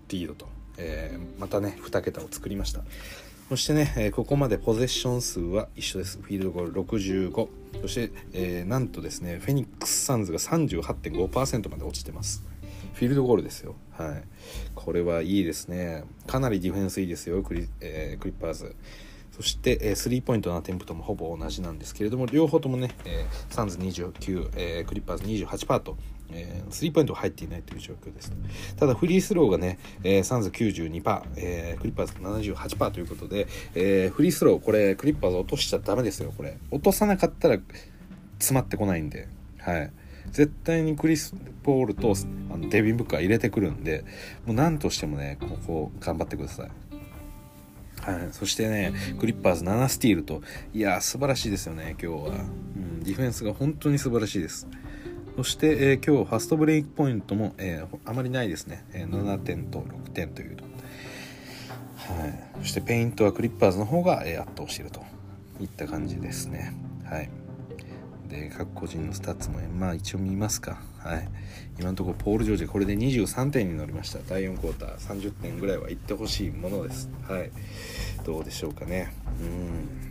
[0.10, 2.82] リードと、えー、またね2桁を作りました。
[3.50, 6.20] そしてね、えここまでポゼッション数は一緒です。
[6.20, 7.48] フィールドゴール65
[7.82, 12.44] そして、えー、なんとですねフェニックス・サンズが38.5%まで落ちてます。
[12.96, 13.76] フィールドゴールですよ。
[13.92, 14.24] はい。
[14.74, 16.06] これはいいですね。
[16.26, 18.76] かなりディフェンスいいですよクリ,、えー、クリッパーズ。
[19.36, 25.98] そして、えー、スリーポイントのアテンプトもほぼ同じなんですけれども、両方ともね、えー、サンズ29、えー、クリッパーズ28%と、
[26.32, 28.32] えー、スリーポイント入っていないという状況です。
[28.78, 36.58] ただ、フリースローがね、えー、サンズ92%、えー、クリッパーズ78%ということで、えー、フリースロー、これ、クリッパーズ落としちゃダメですよ、これ。
[36.72, 37.58] 落とさなかったら
[38.40, 39.28] 詰まってこないんで、
[39.60, 39.92] はい。
[40.32, 42.14] 絶対にクリス・ポールと
[42.52, 44.06] あのデビン・ブッカー入れてくるんで、
[44.46, 46.72] もう何としてもね、ここ頑張ってください。
[48.12, 50.42] はい、そしてね、クリッパーズ7スティールと、
[50.74, 53.04] いや素晴らしいですよね、今日は、うん。
[53.04, 54.68] ディフェンスが本当に素晴らしいです。
[55.38, 60.56] そして、えー、今日ファストブレイクポイントも、えー、あまりないですね、えー、7点と6点という。
[60.56, 65.04] と、はい、そしてペイントはクリッパーズの方が、えー、圧倒していると。
[65.60, 66.74] いった感じですね。
[67.06, 67.30] はい。
[68.28, 71.30] で各個人のスタッツもまあ一応見ますかはい。
[71.78, 74.20] 今のところポール・ジョージこれで23点に乗りました。
[74.28, 77.10] 第4クォーター30点ぐらいはいってほしいものです。
[77.28, 77.52] はい。
[78.26, 79.14] どうでしょうかね。
[79.40, 80.06] うん。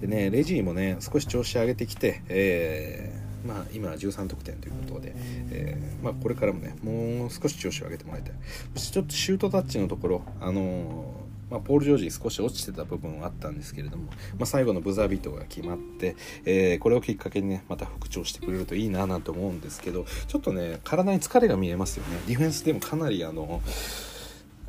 [0.00, 5.14] でねレジーもね少し調子上げてきてえーまあ、今13得点ということで、
[5.50, 8.32] えーまあ、これからもねもう少し調子を上げてもらいたい。
[8.74, 22.20] そしてちょっとシュートタッチのところ、あのーまあ、ポール・ジョージ少し落ちてた部分はあったんですけれども、まあ、最後のブザービートが決まって、えー、これをきっかけにねまた復調してくれるといいななんて思うんですけどちょっとね体に疲れが見えますよね。
[22.26, 23.60] ディフェンスでもかなりあの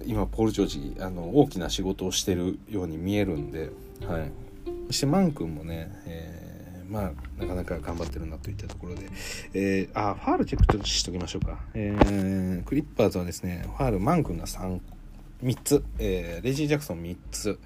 [0.05, 3.69] 今ポール・ジョージあの大きな仕事をしてるように見えるんで、
[4.07, 4.31] はい、
[4.87, 9.03] そしてマン君もね、えー、まあなかなか頑張ってるなといったところで、
[9.53, 14.79] えー、あファールチェックとしときましょうか、えー、クリッパーズはですねファールマン君が3
[15.43, 17.59] 3つ、えー、レジー・ジャクソン3つ、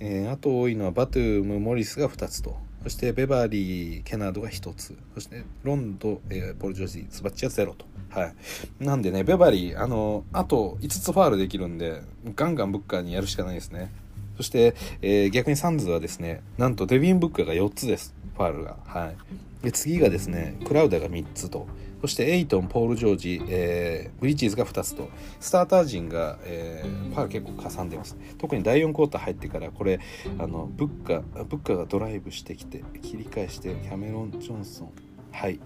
[0.00, 7.92] えー、あと多いのはバトゥーム・モリスが2つとそしてベバリー・ケナードが1つそしてロンド、えー、ポル・ジョージスバッチは0と。
[8.12, 8.34] はい。
[8.78, 12.02] なんでね、ベバリー、あの、あと5つファールできるんで、
[12.36, 13.90] ガンガンブッカーにやるしかないですね。
[14.36, 18.14] そして、えー、逆にサンズはですね、なんとデビン・ブッカーが4つです。
[18.36, 18.76] ファールが。
[18.84, 19.64] はい。
[19.64, 21.66] で、次がですね、クラウダが3つと。
[22.02, 28.16] そしてエイトン、ポール・ジョージ、えー、ブリッジーズが2つと、スターター陣が、えー、パー結構かさんでます。
[28.38, 30.00] 特に第4クォーター入ってから、これ、
[30.36, 34.92] あのブッカ、ブッカがドライブしてきて、切り返して、キャメロン・ジョンソン、
[35.30, 35.60] はい、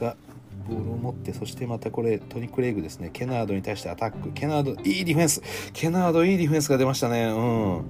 [0.00, 0.16] が、
[0.68, 3.10] ボールを持って、そしてまたこれ、トニック・レイグですね。
[3.12, 4.32] ケナードに対してアタック。
[4.32, 5.42] ケナード、いいディフェンス。
[5.72, 7.26] ケナード、いいディフェンスが出ましたね。
[7.26, 7.84] うん。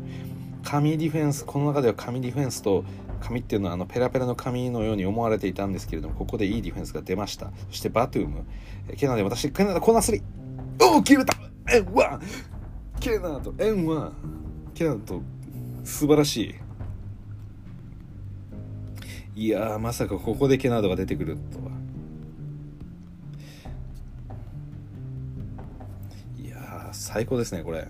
[0.63, 2.85] 神ディフェンス、この中では神ディフェンスと、
[3.23, 7.53] 紙っていうのはあのペラペラの紙のように思われていたんですけれどもここでいいディフェンスが出ました。
[7.71, 8.45] そしてバトゥーム
[8.97, 10.21] ケナで私ケナダコーナー
[10.79, 11.35] 3おお切れた
[11.71, 12.23] エンワン
[13.01, 14.13] ケナとエンワン。
[14.75, 15.23] ケナと
[15.85, 16.55] 素晴らし
[19.35, 19.45] い。
[19.45, 21.73] いやまさかここでケナードが出てくるとは。
[26.39, 27.79] いや最高ですねこれ。
[27.79, 27.89] はい。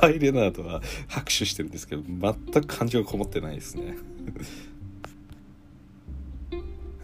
[0.00, 3.98] カイ・レナードは拍手してるんですけど全く感情がこもってないですね。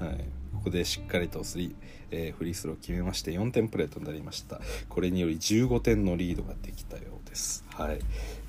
[0.00, 0.24] はい。
[0.54, 1.74] ここでしっかりとスリー、
[2.10, 4.62] えー、フリースロー決めまして4点プレーとなりました。
[4.88, 7.66] これにより15点のリードができたようです。
[7.68, 7.98] はい。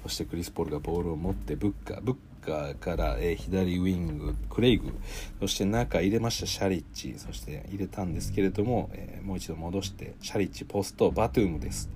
[0.03, 4.97] そしてクリス・ポールがボールを持ってブッカーブッカーから、えー、左ウィングクレイグ
[5.41, 11.89] そして中入れましたシャリッチそして入れたんですけれども、えー、もう一度戻してシャリッチポストバトゥームです。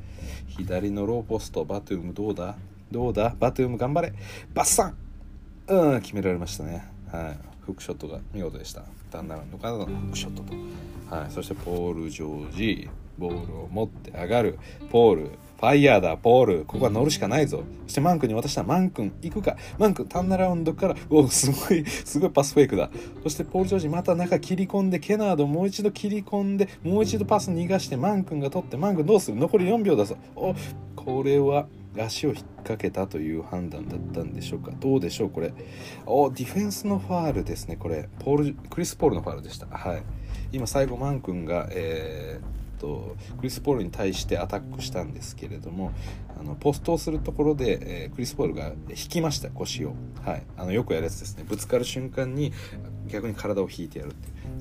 [0.47, 2.55] 左のローポストバトゥームどうだ？
[2.91, 3.36] どうだ？
[3.39, 4.13] バトゥーム頑張れ。
[4.53, 4.97] バッサン！
[5.67, 6.86] うん決められましたね。
[7.11, 7.38] はい。
[7.65, 8.84] フックショットが見事でした。
[9.11, 10.53] ダンダランのからのフックショットと、
[11.15, 14.57] はい、そしてポール・ジョージボールを持って上がる。
[14.89, 15.30] ポール
[15.62, 17.64] フファイヤーだポールここは乗るしかないぞ。
[17.86, 18.64] そしてマン君に渡した。
[18.64, 19.57] マン君行くか。
[19.78, 22.89] マン君ターンラウンドから おすごいすごいパスフェイクだ。
[23.22, 29.38] そしてポール・ジョージまた中切り込んでケナードもう一度切り込んでもう一度パス逃がしてマン君が取ってマン君どうする？
[29.38, 30.18] 残り4秒だぞ。
[30.36, 30.55] お
[30.95, 34.72] これは足を引っ掛けたという判断だったんでしょうか。
[34.80, 35.53] どうでしょうこれ。
[36.07, 38.09] おディフェンスのファールですねこれ。
[38.18, 39.68] ポールクリス・ポールのファールでした。
[39.68, 40.01] はい。
[40.51, 45.91] 今最後マン君がえー、っとクリス・ポールに対してアタックしたんですけれども
[46.39, 49.93] あのポストをするところで、えー、クリス・ポールが引きました腰を。
[50.25, 50.43] はい。
[50.57, 51.43] あのよくやるやつですね。
[51.47, 52.51] ぶつかる瞬間に
[53.07, 54.13] 逆に体を引いてやるっ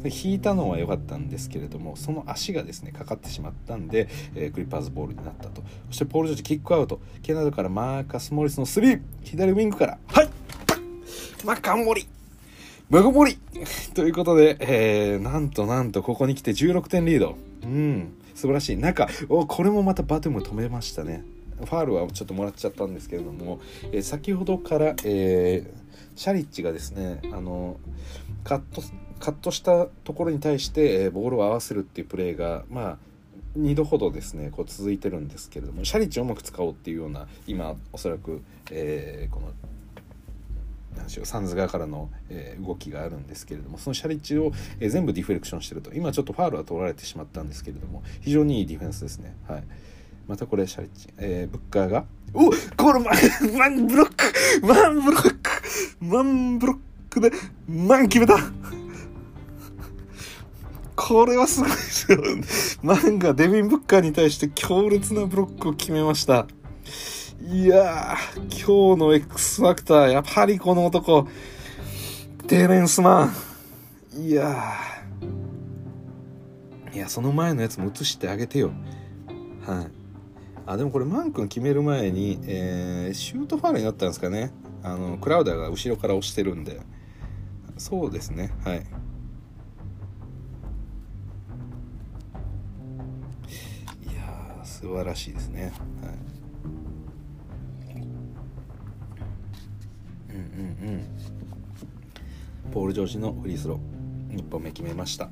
[0.02, 5.62] て引いたのは良かったんですけれどもその足がですねかかってしまったんで、えー、クリッパーズボールになったと。
[5.88, 7.00] そしてポール・ジョージキックアウト。
[7.22, 9.00] ケナドからマーカス・モリスのスリー。
[9.22, 10.28] 左ウィングからはい。
[11.44, 12.06] マカモリ。
[12.90, 13.38] マカモリ。
[13.94, 17.36] ということで、えー、なんとなんとここに来て16点リード。
[17.62, 18.14] うん。
[18.34, 18.76] 素晴らしい。
[18.76, 21.24] 中おこれもまたバトゥム止めましたね。
[21.58, 23.61] ファールはちょっともらっちゃったんですけれども、
[23.92, 27.76] えー、先ほどから、えー、シャリッチがですねあの
[28.44, 28.82] カット
[29.18, 32.98] カットしたところに対してえボールを合わせるっていうプレーがまあ
[33.58, 39.52] 2度ほどですねこう続いてるんですけれどもシャリッチをうまく使おうっていうような今おそらく、えー、この
[41.01, 49.64] 何でしょうサンズ側からの、え、動きがあるんですけれどもそのシャリッチを、え、全部ディフレクションしてると今ちょっとファールは取られてしまったんですけれども非常にいいディフェンスですねはい
[50.28, 53.01] またこれシャリッチ、えー、ブッカーがおこれ
[53.59, 55.40] マンブロックマンブロック
[56.01, 56.78] マンブロッ
[57.09, 57.30] クで
[57.68, 58.38] マン決めた
[60.94, 62.18] これはすごいですよ。
[62.82, 66.46] マンがデビン・ブッカーに対して強烈なブロックを決めました。
[67.43, 71.26] いやー、今日の X ファクター、やっぱりこの男、
[72.47, 73.32] テレンスマン。
[74.20, 76.97] いやー。
[76.97, 78.72] いや、その前のやつも映してあげてよ。
[79.66, 79.86] はい。
[80.66, 84.53] あ、でもこれマン君決める前に、えー、シュートファールになったんですかね。
[84.82, 86.80] あの、クラウダーが後ろから押してるんで。
[87.78, 88.53] そうですね。
[88.64, 88.84] はい。
[94.80, 95.72] 素晴らしいですね、はい、
[100.35, 102.70] うんうんうん。
[102.72, 104.37] ポール・ジョージのフリースロー。
[104.37, 105.28] 1本目決めました、う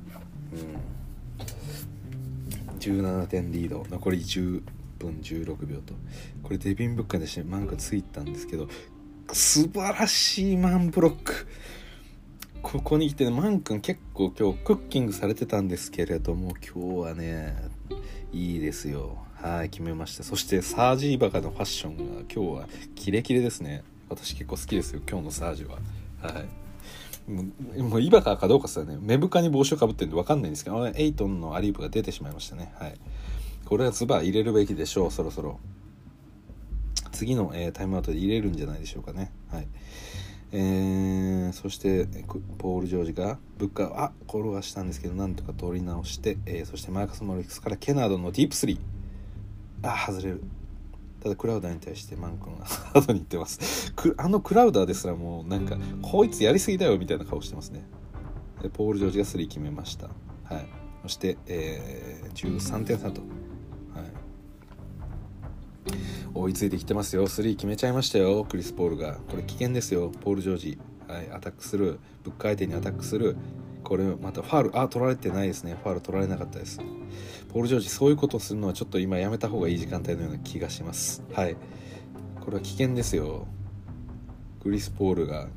[2.75, 3.85] ん、17点リード。
[3.89, 4.61] 残り10
[4.97, 5.93] 分16秒と。
[6.43, 8.67] これデビン・ブッカーでしてマンがついたんですけど
[9.31, 11.47] 素晴らしいマンブロック。
[12.61, 17.55] ここに来てマン君結構今日クッキングされてたんですけれども今日はね
[18.33, 19.17] いいですよ。
[19.35, 20.23] はい決めました。
[20.23, 23.83] そしてサージーバカのファッションが今日はキレキレですね。
[24.09, 25.77] 私結構好きですよ今日のサージは。
[26.21, 27.31] はい。
[27.31, 27.43] も
[27.77, 28.97] うもうイバカかどうかっすよね。
[28.99, 32.73] 目深に帽子をかぶってるんで分かんないんですけどエイトンのアリープが出てしまいましたね。
[32.79, 32.95] はい。
[33.65, 35.59] これはズバ入れるべきでしょうそろそろ。
[37.11, 39.31] 次の、えー、タイムアウトで入れるんじゃないでしょうかね。
[39.51, 39.67] はい。
[40.51, 42.07] えー、そして
[42.57, 48.79] ポール・ジョージがブッカーあ転がしたんですけどなんとか通り直して、えー、そしてマーカス・モリックスからケナードのディープスリー。
[49.87, 50.43] あ外れる。
[51.21, 53.93] ただクラウダーに対してマン君はハードに言ってます。
[54.17, 57.83] あのクラウダーですらもうなんかこいつやりすぎだよみたいな顔してますね。
[58.61, 60.07] でポール・ジョージが3決めました。
[60.43, 60.65] はい。
[61.03, 64.11] そして、えー、13点差と、はい、
[66.33, 67.27] 追いついてきてますよ。
[67.27, 68.45] 3決めちゃいましたよ。
[68.45, 69.17] クリス・ポールが。
[69.29, 70.09] これ危険ですよ。
[70.09, 71.99] ポール・ジョージ、はい、アタックする。
[72.23, 73.35] ブック相手にアタックする。
[73.83, 74.79] これまたファール。
[74.79, 75.77] あ取られてないですね。
[75.81, 76.79] ファール取られなかったです
[77.49, 81.23] ポール・ジョージそういうことをするのはちょっと今やめた方がいい時間帯のような気がします。
[81.33, 81.55] はい。
[82.39, 83.47] これは危険ですよ。
[84.61, 85.47] クリス・ポールが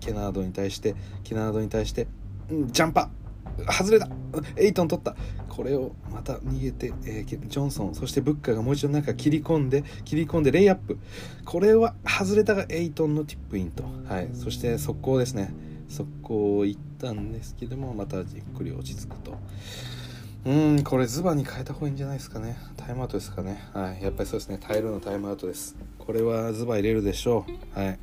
[0.00, 0.94] ケナードに対して
[1.24, 2.06] ケナードに対して
[2.48, 4.08] ジャンパー外れた
[4.56, 5.14] エイトン取った。
[5.48, 10.98] これをまた逃げて、えー、ジョンソンそしてブッカーがもう一度中切り込んで切り込んでレイアップ。
[11.44, 14.30] これは外れたがエイトンのティップインとはい。
[14.32, 15.52] そして速攻ですね。
[15.88, 19.36] 速攻行ったんですけどもまたじっくり落ち着くと。
[20.44, 22.56] うんこれズバに変えた方がいいんじゃないですかね。
[22.76, 23.62] タイムアウトですかね。
[23.74, 24.02] はい。
[24.02, 24.58] やっぱりそうですね。
[24.58, 25.76] 耐えるのタイムアウトです。
[25.98, 27.44] これはズバ入れるでしょ
[27.76, 27.78] う。
[27.78, 27.98] はい。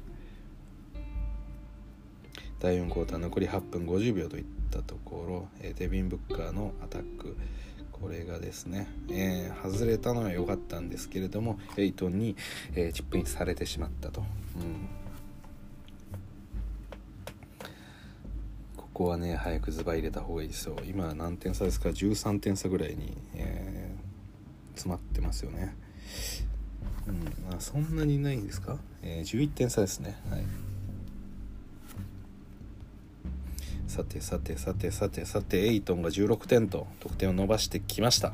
[2.60, 7.36] 第4クォーター残り8分50秒といったところ、えデビン・ブッカーのアタック。
[8.02, 12.36] これがですね、えー、外れたのは良かったんですけれどもエイトンに、
[12.76, 14.24] えー、チップインされてしまったと、う
[14.60, 14.88] ん、
[18.98, 20.76] ここはね早くズバ入れた方がいいですよ。
[20.84, 25.76] 今何点差ですか？13点差ぐらいに、えー、詰まってますよね。
[27.08, 27.16] うん
[27.48, 30.18] まあそんなにないんですか、えー、11点差ですね。
[30.32, 30.44] はい。
[33.88, 38.34] さてさてさてさてさてエイトンが16点と得点を伸ばしてきました。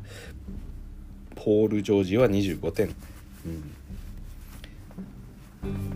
[1.36, 2.96] ポール・ジョージは25点、
[5.66, 5.93] うん。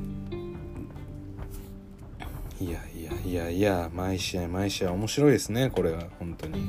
[3.27, 6.61] いやいや毎試合毎試合面白いですねこれは本当に。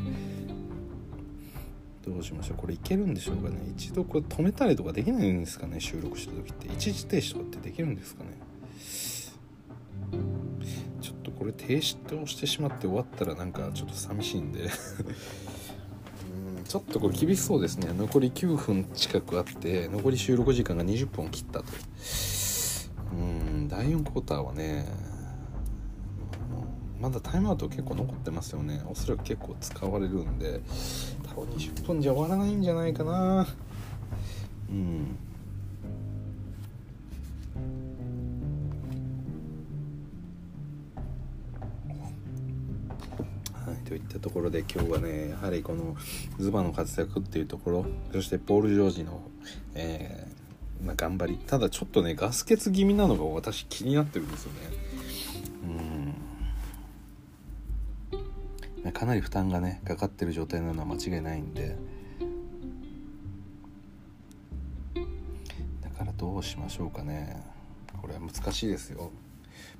[2.05, 3.57] どうしましょうこれいけるんでしょうかね。
[3.77, 6.67] 一度これ止めたりとかできないんですかね収録した時って。
[6.67, 8.31] 一時停止とかってできるんですかね。
[11.01, 14.63] ちょっとこれ停止としてしまって終わったらなんかちょっと寂しいんで。
[14.63, 14.69] うん
[16.65, 17.93] ちょっとこれ厳しそうですね。
[17.97, 21.67] 残り9分近くあって残り収録時間が20分を切ったと。
[23.13, 24.87] うん第4クォーターはね
[27.01, 28.83] まだタイムアウト結構残ってますよね。
[28.91, 30.61] おそらく結構使われるんで
[31.25, 33.47] 多分20分じゃ終わらないんじゃないかな。
[34.71, 35.17] うん。
[43.65, 45.95] はいといったところで今日はねやはりこの
[46.39, 49.21] ズバの活躍っていうところそしてポール・ジョージの、
[49.75, 51.39] えーまあ、頑張り。
[51.47, 54.88] ただちょっとねガス欠気味なのが私気になってるんですよね。
[58.93, 61.77] かなり負担がねかかってる状態なのは間違いないんで。
[65.83, 67.43] だからどうしましょうかね。
[68.01, 69.11] これは難しいですよ。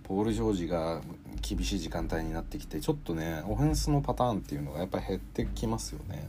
[0.03, 1.03] ポール・ジョージが
[1.43, 6.29] 厳しい時間帯になってきてちょっとねオフェンスのパターンっていうのがやっぱり減ってきますよね。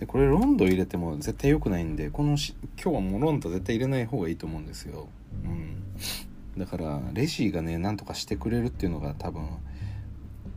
[0.00, 5.08] でこれロンド入れても絶対良くないんでこのし今日はもうロンド絶対入れない方がいいと思うんですよ。
[5.44, 5.82] うん。
[6.58, 9.46] だからレジーがねなんとかしてくれるっていうのが多分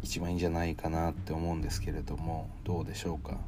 [0.06, 3.39] 一番いいんじゃないかなって思うんですけれどもどうでしょうか？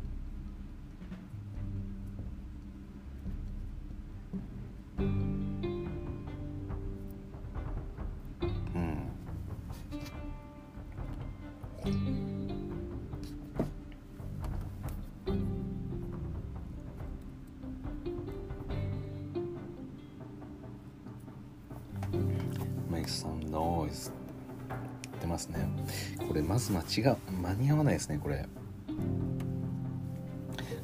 [26.68, 28.46] これまず間違う間に合わないですねこれ。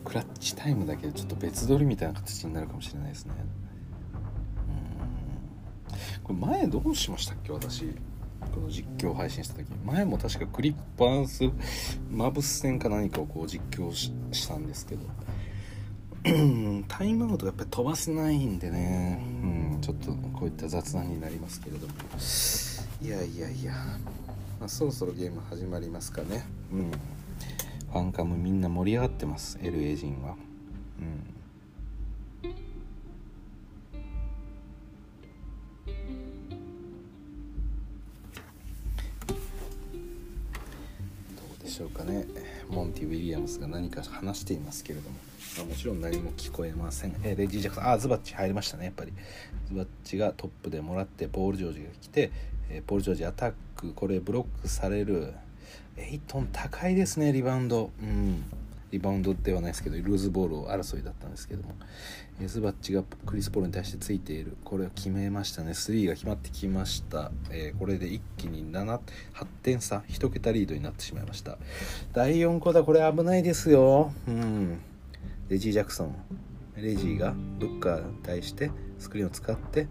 [0.06, 3.34] クラッチタイムだけでちょっと別撮りみたいな形になるかもしれないですね。
[5.88, 6.24] うん。
[6.24, 7.86] これ前どうしましたっけ私。
[8.54, 9.66] この実況配信した時。
[9.86, 11.52] 前も確かクリッパーズ
[12.12, 15.02] マブス戦か何かをこう実況したんですけど。
[16.88, 21.94] タイムアウトがやっぱり飛ばせないんでね、うん、ちょっとこういった雑談になりますけれども。
[23.02, 23.74] いやいやいや。
[24.64, 26.46] まあ、そろそろゲーム始まりますかね。
[26.72, 26.92] うん。
[26.92, 30.38] ファンカムみんな盛り上がってます LA 人は。
[31.02, 31.34] うん。
[32.42, 32.50] ど
[41.60, 42.26] うでしょうかね。
[42.70, 45.18] モンティ・ウィリアムスが何か話していますけれども、
[45.58, 49.12] まあ、もちろん何も聞こえません、えー、レジー・ジャクソンあズバッチ入りましたねやっぱり。
[49.68, 52.32] ズバッチがトップでもらってポール・ジョージが来て
[52.70, 55.34] えー、ポール・ジョージアタックこれブロックされる。
[55.96, 57.92] エイトン高いですねリバウンド。
[58.02, 58.44] うん。
[58.92, 61.74] リバウンドではないですけどルーズボールを争いだったんですけども。
[62.42, 64.58] エスバッチがクリス・ポールに対してついている。
[64.64, 65.72] これは決めましたね。
[65.72, 69.00] 3が決まってきました、えー、これで一気に7
[69.34, 70.04] 8点差。
[70.10, 71.58] 1桁リードになってしまいました。
[72.14, 74.12] 第4クォーターこれ危ないですよ。
[74.28, 74.80] うん。
[75.50, 76.16] レジー・ジャクソン。
[76.76, 79.88] レジーがブッカーに対してスクリーンを使って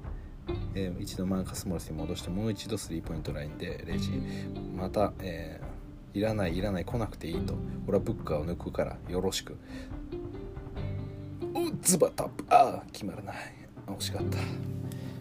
[0.75, 4.11] えー、一度マーカス・モリスに戻してもう一度スリーポイントラインでレジ。
[4.77, 7.55] また、えー、いらないいらない来なくていいと。
[7.87, 9.57] 俺はブッカーを抜くからよろしく。
[11.55, 12.45] おズバタップ。
[12.49, 13.37] ああ決まらない。
[13.87, 14.39] 惜しかった、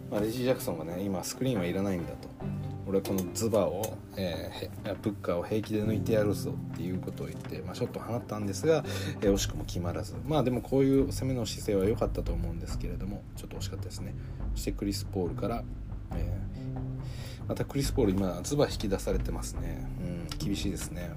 [0.09, 2.29] まあ、レジー・ジャクソンがね今スクリーンはいらないんだと
[2.87, 8.83] 俺このズバを、えー、ブッカーを平気で抜いてやるぞっていうことを言って、まあ、ショット放ったんですが、
[9.21, 10.15] えー、惜しくも決まらず。
[10.25, 14.13] まあでもこういう攻めの姿勢は良かったと思うんですけれどもちょっと惜しかったですね。
[14.55, 15.63] そしてクリス・ポールから、
[16.15, 21.11] えー、またクリス・ポール今ズバ引き出されてますね、うん、厳しいですね。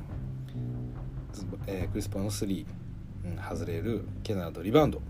[1.67, 2.67] えー、クリス・ポールの3、
[3.25, 5.01] うん、外れるケナードリバウンド。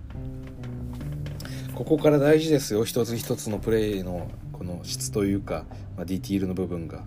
[1.74, 2.84] ここから大事ですよ。
[2.84, 5.64] 一つ一つのプレーのこの質というか、
[5.96, 7.04] まあ、ディティールの部分が。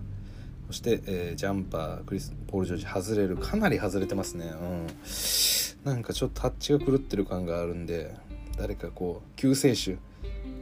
[0.68, 3.36] そして、えー、ジャンパークリスポール・ジョージ外れる。
[3.36, 4.46] かなり外れてますね。
[4.46, 4.86] うん。
[5.84, 8.14] なんかちょっとタッチが狂ってる感があるんで
[8.58, 9.96] 誰かこう救世主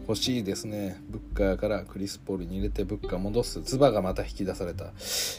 [0.06, 1.02] 欲しいですね。
[1.08, 3.60] ブッカーからクリス・ポールに入れてブッカー戻す。
[3.62, 4.92] ズバがまた引き出された。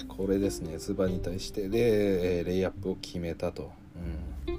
[0.10, 0.78] これですね。
[0.78, 3.72] ズバに対してで、レイアップを決めたと、
[4.48, 4.57] うん、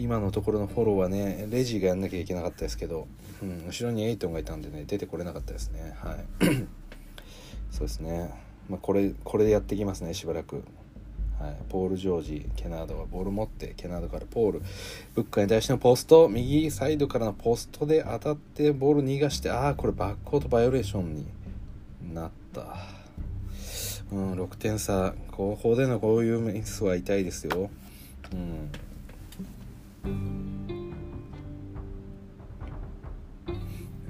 [0.00, 3.06] 今のところのフォローはねレジがやんなきゃいけなかったですけど、
[3.42, 5.94] うん、後ろにエイトンがいたんでね出てこれなかったですね。
[6.02, 6.16] はい。
[7.70, 8.30] そうですね。
[8.68, 10.64] まあこれこれでやっていきますねしばらく。
[11.38, 14.62] はい、ポール・ジョージケナードがボール持ってケナードからポール。
[15.14, 21.26] ブッカに対してのポスト右サイドからのポストで当たってボール逃がしてああこれバックコートバイオレーションに
[22.12, 22.76] なった。
[24.12, 25.14] うん6点差。
[25.30, 27.70] 後方でのこういうミスは痛いですよ。
[28.32, 28.70] うん。
[30.04, 30.08] う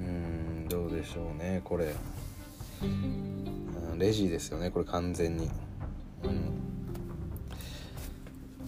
[0.01, 1.93] んどうでしょうねこれ、
[2.81, 5.49] うん、レジですよねこれ完全に。
[6.23, 6.51] うん。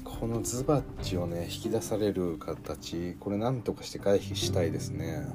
[0.04, 5.28] このズバッチをね引き出される形これなんとかして回避したいですね。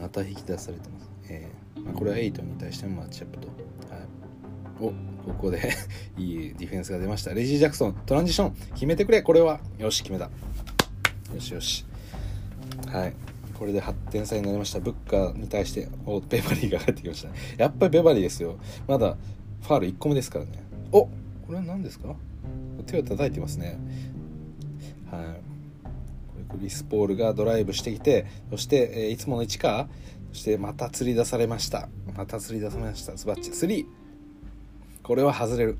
[0.00, 3.48] また引き出されてます、えーま、これは8に対してのマッチアップと、
[4.82, 4.92] お
[5.26, 5.72] ここで
[6.18, 7.32] いいディフェンスが出ました。
[7.34, 9.22] レジー・ジャクソントランジション決めてくれ。
[9.22, 10.24] これはよし決めた。
[11.34, 11.84] よしよし。
[12.88, 13.14] はい。
[13.58, 14.80] これで8点差になりました。
[14.80, 18.58] ブッカーに対しておベバリーが帰ってきましたやっぱりベバリーですよ。
[18.88, 19.16] まだ
[19.62, 20.50] ファール1個目ですからね。
[20.90, 21.10] おこ
[21.50, 22.16] れは何ですか？
[22.86, 23.78] 手を叩いてますね。
[25.10, 25.24] はい。
[25.24, 25.30] こ
[26.52, 29.88] れクリス・ポールがドライブしてきてそして、えー、いつもの位置か？
[30.32, 31.88] そしてまた釣り出されました。
[32.16, 33.14] また釣り出されました。
[33.14, 33.50] ズバッチ。
[33.50, 33.86] 3
[35.02, 35.78] これは外れる。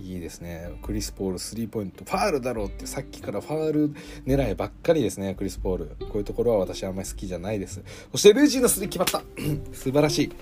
[0.00, 0.72] いいですね。
[0.82, 2.04] クリス・ポールスリーポイント。
[2.04, 2.86] ファールだろうって。
[2.86, 3.94] さっきからファール
[4.26, 5.34] 狙いばっかりですね。
[5.36, 5.96] クリス・ポール。
[6.06, 7.82] こういうところは私あんまり好きじゃないです。
[8.10, 9.22] そしてレジーのスリー決まった。
[9.72, 10.32] 素晴らしい。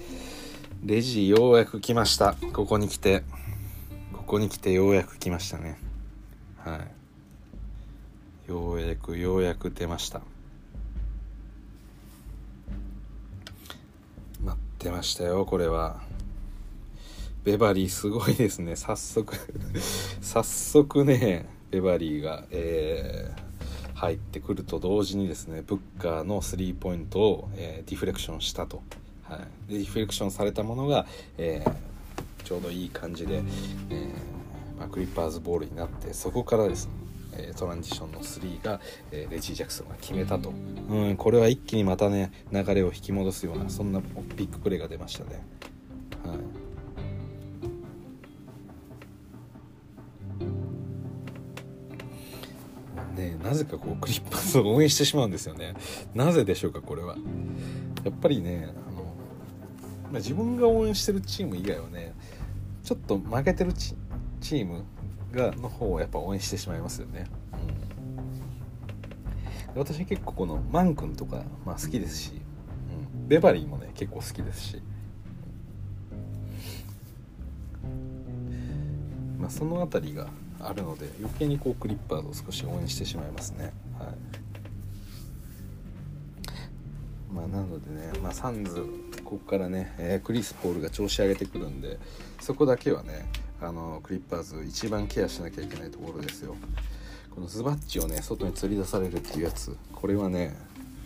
[0.85, 2.35] レジようやく来ました。
[2.55, 3.23] ここに来て。
[4.15, 5.77] ここに来てようやく来ましたね。
[6.57, 6.81] は
[8.49, 8.51] い。
[8.51, 10.23] ようやくようやく出ました。
[14.43, 16.10] 待ってましたよこれは。
[17.53, 18.77] ベバリーすごいですね。
[18.77, 19.35] 早速
[20.21, 28.83] 早速ねベバリーが、えー、入ってくると同時にですねブッカーのスリーポイントを、えー、ディフレクションしたと、
[29.25, 29.37] は
[29.69, 31.07] い、ディフレクションされたものが、
[31.39, 31.91] えー
[32.51, 33.45] ちょうどいい感じで、
[33.91, 34.09] え
[34.77, 36.89] まあ、クリッパーズボールになってそこからです
[37.37, 38.81] ねトランジションの3が、
[39.13, 40.53] えレジー・ジャクソンが決めたと、
[40.89, 44.01] うん、これは一気にまたね流れを引き戻すようなそんな
[44.35, 45.45] ビッグプレーが出ましたね。
[46.25, 46.70] はい。
[53.21, 55.75] ね、なぜかこうクリッパーズを応援してしまうんですよね。
[56.15, 57.17] なぜでしょうかこれは。
[58.05, 62.15] やっぱりねあの、まあ、自分が応援してるチーム以外はね
[62.83, 64.85] ちょっと負けてるチーム
[65.33, 67.27] がの方をやっぱ応援してしまいますよね、
[69.75, 74.83] うん、私結構このマン君とか、まあ、好きですし、うん、ベバリーもね結構好きですし、
[79.39, 80.29] まあ、その辺りが
[80.63, 83.73] あるので余計にこうクリッパーズを少し応援してしまいますね。
[83.99, 84.09] はい。
[87.33, 88.85] まあ、なのでね、まあ、サンズ
[89.25, 91.97] ここからね、えー、クリス・ポールが調子上げてくるんで
[92.41, 93.27] そこだけはね
[93.63, 96.57] あのクリッパーズ一番ケアしなきゃいけないところですよ。
[97.33, 100.57] このズバッチをね外に釣り出されるっていうやつこれはね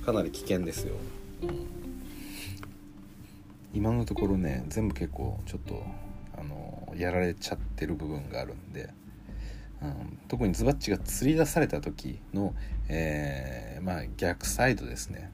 [0.06, 0.94] かなり危険ですよ、
[3.74, 5.84] 今のところね全部結構ちょっと
[6.38, 8.88] あのやられちゃってる部分があるんで、
[9.84, 12.54] うん、特にズバッチが釣り出された時の、
[12.88, 15.30] えー、まあ、逆サイドですね。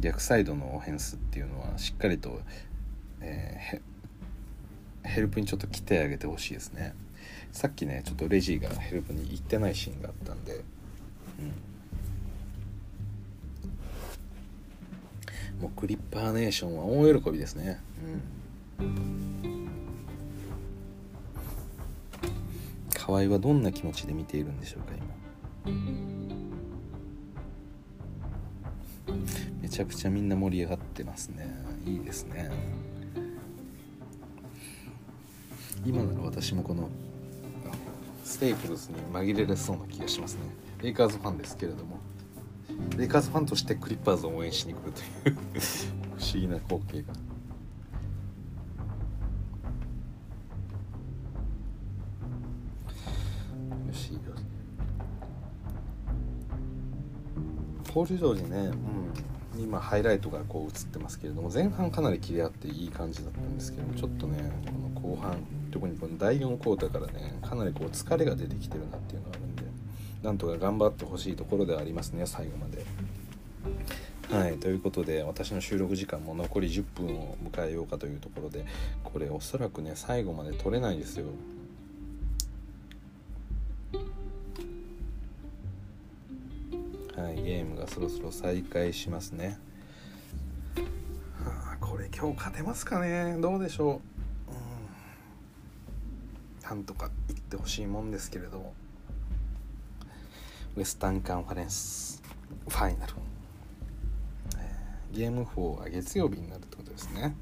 [0.00, 2.40] 逆サイドのオフェンスっていうのはしっかりと、
[3.20, 6.94] えー、ヘルプにちょっと来てあげてほしいですね。
[7.52, 10.64] さっきねちょっとレジーがヘルプに行ってないシーンがあったんで、
[15.56, 17.80] うん、もうクリッパーネーションは大喜びですね。
[18.80, 19.61] うん。
[23.04, 25.22] 河合はどんな気持ちで見ているんでしょうか今。
[29.72, 31.48] ちゃくちゃみんな盛り上がってますね。
[31.86, 32.50] いいですね。
[35.84, 36.90] 今なら私もこの
[38.22, 40.40] ステープルスに紛れれそうな気がしますね。
[40.82, 41.98] レイカーズファンですけれども。
[42.98, 45.36] レイカーズファンとしてクリッパーズを応援しに来るという
[46.18, 47.31] 不思議な光景が。
[57.92, 58.70] ポール・ジョージね、
[59.54, 64.72] うん、今ハイライトがこう映ってますけれども前半かなり切り合っていい感じだったんですけどもちょっとねこ
[65.06, 65.36] の後半
[65.70, 69.62] 特にこの第4クォーターからねかなりこう疲れが出てきてるなっていうのがあるんで
[70.22, 72.84] なんとか頑張ってほしいところではありますね最後まで。
[74.30, 78.64] はいということで私の収録時間も残り10分を迎えようかというところで
[79.04, 81.26] これおそらくね最後まで撮れないですよ
[87.22, 89.56] はいゲームがそろそろ再開しますね、
[91.44, 93.36] はあ、これ今日勝てますかね？
[93.38, 94.00] どうでしょ
[96.64, 96.64] う？
[96.64, 98.58] なんとかいってほしいもんですけれど。
[98.58, 98.74] も
[100.76, 102.20] ウエスタンカンファレンス。
[102.68, 103.12] ファイナル、
[105.12, 107.36] ゲーム4は月曜日になるってことですね、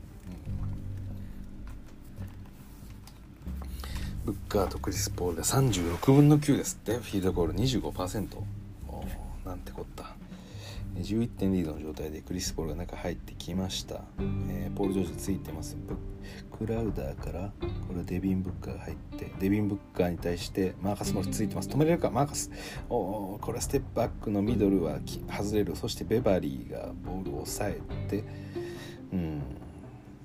[4.27, 6.99] うん、ブッカーとクリス・ポールで36分の9ですって。
[6.99, 8.60] フィードゴール25%
[9.51, 10.15] なんてこった。
[10.97, 14.03] 11点リードの状態でクリス・ポールが中入ってきました、
[14.49, 15.77] えー、ポール・ジョージついてます。
[16.59, 17.53] クラウダーから
[17.89, 21.69] これデビン・ブッカーが入ってデビン・ブッカーに対してマーカスもついてます。
[21.69, 22.11] 止めれるか？
[22.11, 22.51] マーカス。
[22.89, 24.99] おおこれステップバックのミドルは
[25.31, 25.77] 外れる。
[25.77, 28.25] そしてベバリーがボールを抑えて
[29.13, 29.43] うん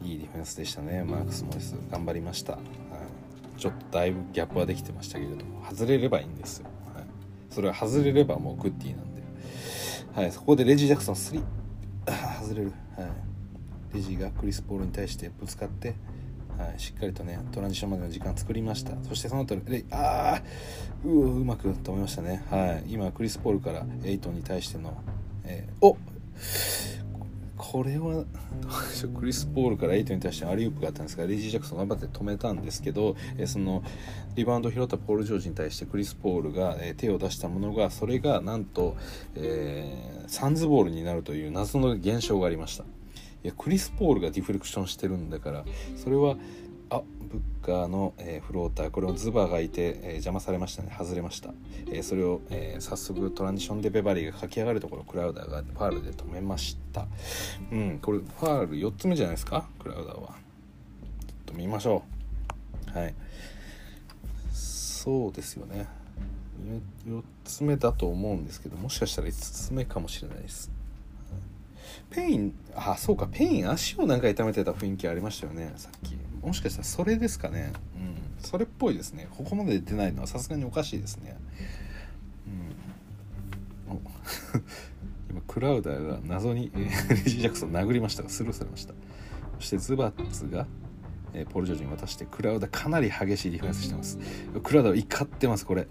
[0.01, 1.03] いいディフェンスでしたね。
[1.03, 7.05] マークス・モリス頑張りました、はい、ちょっとだいぶギャップはできてましたけれども外れればいいんですよ、はい、
[7.49, 9.14] それは外れればもうグッディなんで。
[10.15, 11.43] はい、そこでレジ・ジャクソン3
[12.05, 15.93] あ 外れる、はい、レジがクリス・ポールに対してぶつかって、
[16.57, 18.93] はい、しっかりとねトランジションまでの時間作りました。
[19.03, 20.41] そしてその後レああ
[21.03, 24.93] ううまく止めましたね、はい、今クリス・ポールからエイトンに対しての、
[25.43, 25.97] えー、お
[27.57, 28.25] これは
[29.17, 33.83] クリス・ポールからエイトに対してアリウープがあったんですがレイジー・ジャクソン頑張って止めたんですけど、えその
[34.35, 38.95] リバウンドを拾ったポール・ジョージに対してクリス・ポールが、え手を出したものがそれがなんと、
[39.35, 42.83] えー、サンズボールになるという謎の現象がありました。
[43.43, 46.35] いやクリス・ポールがディフレクションしてるんだからそれは
[46.89, 48.89] あブッカーの、えー、フローター。
[48.91, 50.95] これをズバーがいて、えー、邪魔されましたね。
[50.97, 51.53] 外れました、
[51.87, 57.07] えー、それを、え早速トランジションでベバリーが駆け上がるところクラウダーがファールで止めました。
[57.71, 59.67] うんこれファール4つ目じゃないですか？
[59.79, 60.27] クラウダーは。
[60.27, 60.35] ちょっ
[61.45, 62.03] と見ましょ
[62.95, 62.97] う。
[62.97, 63.13] はい。
[64.51, 65.87] そうですよね。
[67.07, 70.71] 4つ目だと思うんですけどもしかしたら5つ目かもしれないです。
[72.09, 73.27] ペインあそうか。
[73.27, 76.17] ペイン足をなんか痛めてた雰囲気ありましたよねさっき。
[76.45, 77.73] もしかしたらそれですかね。
[77.95, 78.15] うん。
[78.39, 79.27] それっぽいですね。
[79.31, 81.37] ここまで出ないのはさすがにおかしいですね。
[83.89, 83.97] うん。
[85.31, 86.85] 今クラウダーが謎にレ
[87.15, 88.93] ジー・ジャクソン殴りましたがスルーされました。
[89.59, 90.67] そしてズバッツが
[91.33, 94.19] えポール・ジョージに渡してクラウダーかなり激しいディフェンスしてます。
[94.63, 95.87] クラウダー怒ってますこれ。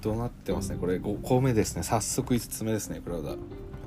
[0.00, 0.78] どうなってますね。
[0.78, 1.82] これ5個目ですね。
[1.82, 3.38] 早速5つ目ですねクラウダー。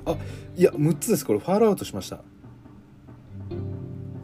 [0.06, 0.16] あ
[0.56, 1.26] いや6つです。
[1.26, 2.20] これファールアウトしました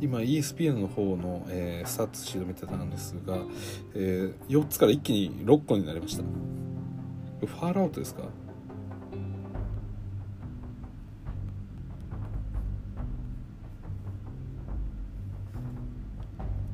[0.03, 3.37] 今 ESPN の方の、えー、スタッツ調べてたんですが、
[3.95, 6.25] えー、4つから一気に6個になりました。
[6.25, 8.23] ファールアウトですか？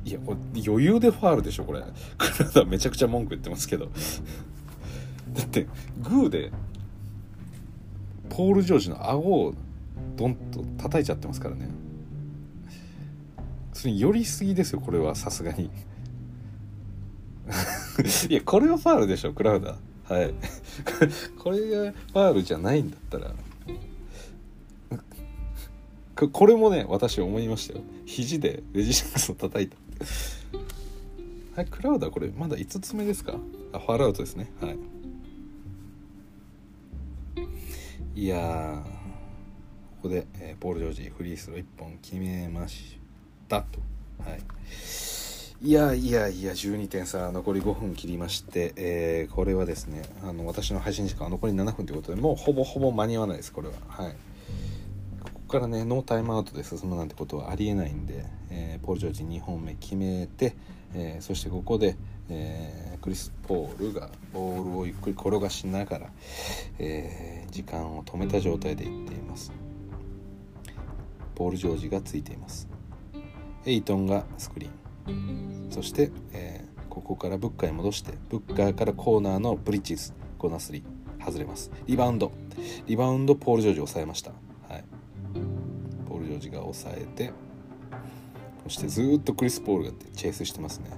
[0.05, 1.83] いやこれ余裕でファールでしょこれ。
[2.17, 3.89] クラダめちゃくちゃ文句言ってますけど。
[5.35, 5.67] だって
[6.01, 6.51] グーで
[8.29, 9.53] ポール・ジョージの顎を
[10.15, 11.69] ドンと叩いちゃってますからね。
[13.79, 15.71] それ寄りすぎですよこれはさすがに。
[18.29, 20.13] いやこれはファールでしょクラウダー。
[20.13, 20.33] はい。
[21.39, 23.33] これがファールじゃないんだったら。
[26.29, 27.81] これもね私思いましたよ。
[28.05, 29.77] 肘でレジシャンスを叩いた。
[31.55, 33.39] はいクラウダーこれまだ5つ目ですか？
[33.71, 34.51] あファールアウトですね。
[34.59, 34.77] はい。
[38.13, 38.83] いや
[40.01, 42.98] ここで、えー、ポール・ジョージフリースロー1本決めまし
[43.49, 43.79] たと。
[44.23, 44.41] はい、
[45.67, 53.73] いやいやいや12点差残り5分切りまして、えー、これはですねあの私の配信時間は残り7分ということでもうほぼほぼ間に合わないですこれは。
[53.87, 54.15] はい
[55.49, 60.55] ここからねノータイムアウトで進むなんてことはありえないんで、えー、ポール・ジョージ2本目決めて、
[60.93, 61.97] えー、そしてここで、
[62.29, 66.09] えー、クリス・ポールがボールをゆっくり転がしながら、
[66.77, 69.51] えー、時間を止めた状態でいっています
[71.33, 72.68] ポール・ジョージがついています
[73.65, 75.67] エイトンがスクリーン。
[75.71, 80.81] そして、えー、ここからブッカーに戻してブッカーからコーナーのブリッジズコーナー
[81.19, 81.71] 3外れます。
[81.85, 82.31] リバウンド。
[82.87, 84.31] リバウンドポール・ジョージ抑えました。
[84.67, 84.83] はい。
[86.07, 87.31] ポール・ジョージが抑えて
[88.63, 90.91] そしてずっとクリス・ポールがチェイスしてますね。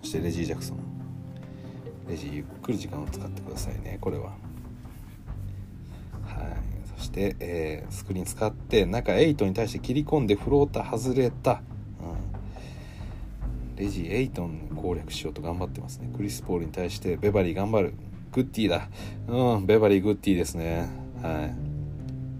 [0.00, 0.78] そしてレジー・ジャクソン。
[2.08, 4.32] レジーゆっくり時間を使ってくださいねこれは。
[7.02, 11.60] して、えー、スクリーン使って中8に対して切り込んでフローター外れた、
[12.00, 16.10] うん、レジ8に攻略しようと頑張ってますね。
[16.16, 17.94] クリス・ポールに対してベバリー頑張る。
[18.32, 18.88] グッティだ。
[19.28, 20.88] うんベバリーグッティですね。
[21.22, 21.72] はい。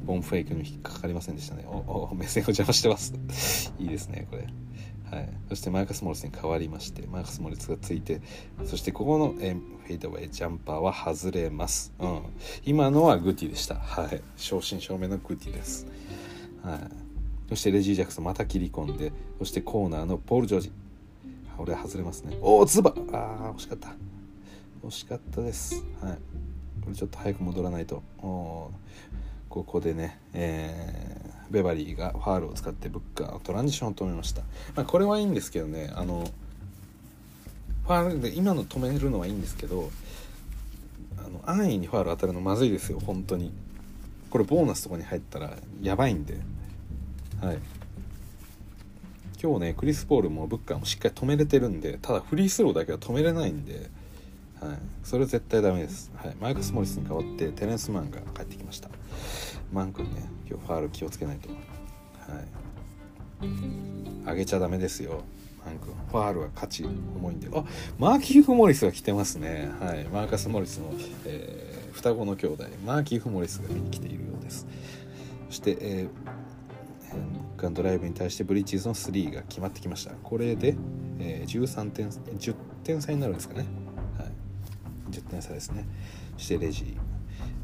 [0.05, 1.65] ボンフェイクに引っかかりませんでしたね。
[1.67, 3.15] おお目線を邪魔してます。
[3.79, 4.47] いいですねこれ。
[5.13, 8.23] はい、そしてマーカス・モリスに変わりましてマーカス・モリスがついて
[8.65, 12.23] そしてここのえフェイドウェイジャンパーは外れます、うん、
[12.65, 13.75] 今のはグティでした。
[13.75, 14.23] はい。
[14.37, 15.87] 正真正銘のグティです、
[16.63, 16.79] はい、
[17.51, 20.73] そしてレジー・ジャクソンまた切り込んでそしてコーナーのポール・ジョージ。
[21.59, 22.39] 俺は外れますね。
[22.41, 23.95] おおズバあー惜しかった。
[24.83, 25.85] 惜しかったです。
[26.01, 26.19] はい。
[26.83, 28.03] これちょっと早く戻らないと。
[28.19, 28.71] お
[29.53, 34.41] ここでね、えー、ベバリーがファールを使ってブッカートランジションを止めました、
[34.75, 36.27] まあ、これはいいんですけどねあの
[37.85, 39.91] ファールで今の止めるのはいいんですけど
[41.19, 43.53] あの安易にファール当たるのまずいですよ本当に。
[44.31, 46.39] これボーナスとかに入ったらやばいんで。
[47.43, 47.59] はい。
[49.43, 53.91] 今日ねクリス・ポールもブッカーもしっかり止めれてるんでただフリースローだけは止めれないんで、
[54.63, 58.89] はい、それは絶対ダメです、はい、マイクス・モリスに代わってテレンス・マンが帰ってきました。
[59.73, 61.49] マン君ね今日ファール気をつけないと。
[61.49, 61.59] はい。
[64.25, 65.25] 上げちゃダメですよ。
[65.67, 65.93] マン君。
[66.11, 67.49] ファールは勝ち重いんで。
[67.53, 67.65] あ
[67.99, 69.69] マーキーフ・モリスが来てますね。
[69.81, 70.05] はい。
[70.05, 70.93] マーカス・モリスの、
[71.25, 72.65] えー、双子の兄弟。
[72.87, 74.69] マーキーフ・モリスが見に来ているようです。
[75.49, 76.43] そして、えー
[77.63, 80.11] ガンドライブに対してブリッジズの3が決まってきました。
[80.23, 80.75] これで、
[81.21, 83.67] えー、13点10点差になるんですかね、
[85.13, 85.87] 10点差ですね。
[86.37, 86.97] そしてレジ。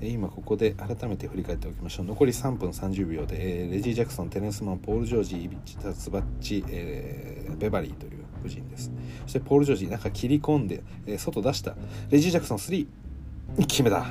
[0.01, 2.07] 今ここで改めて振り返っておきましょう。
[2.07, 8.92] 残り3分30秒で、えー、レジー・ジャクソンテレンスマンポール・ジョージイビッチタツバッチ、えー、ベバリーという夫人です。
[9.22, 11.74] そしてポール・ジョージ中切り込んで、えー、外出した。
[12.11, 12.86] レジー・ジャクソン3
[13.66, 14.07] 決めた。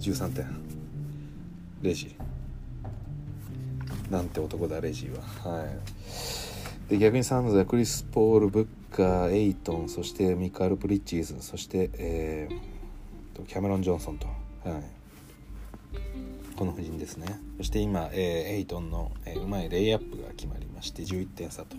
[0.00, 0.46] 13点。
[1.82, 2.16] レジ。
[2.18, 2.28] ー
[4.10, 5.58] なんて男だレジーは。
[5.58, 5.68] はい。
[6.88, 14.32] で逆にサンズはクリス・ポール・ブッカーエイトンそしてミカール・プリッチーズそして、えー、キャメロン・ジョンソンと、は
[14.78, 14.82] い、
[16.56, 17.38] この布陣ですね。
[17.58, 21.76] そして今、えー、エイトンの、えー、うまいレイアップが決まりまして11点差と、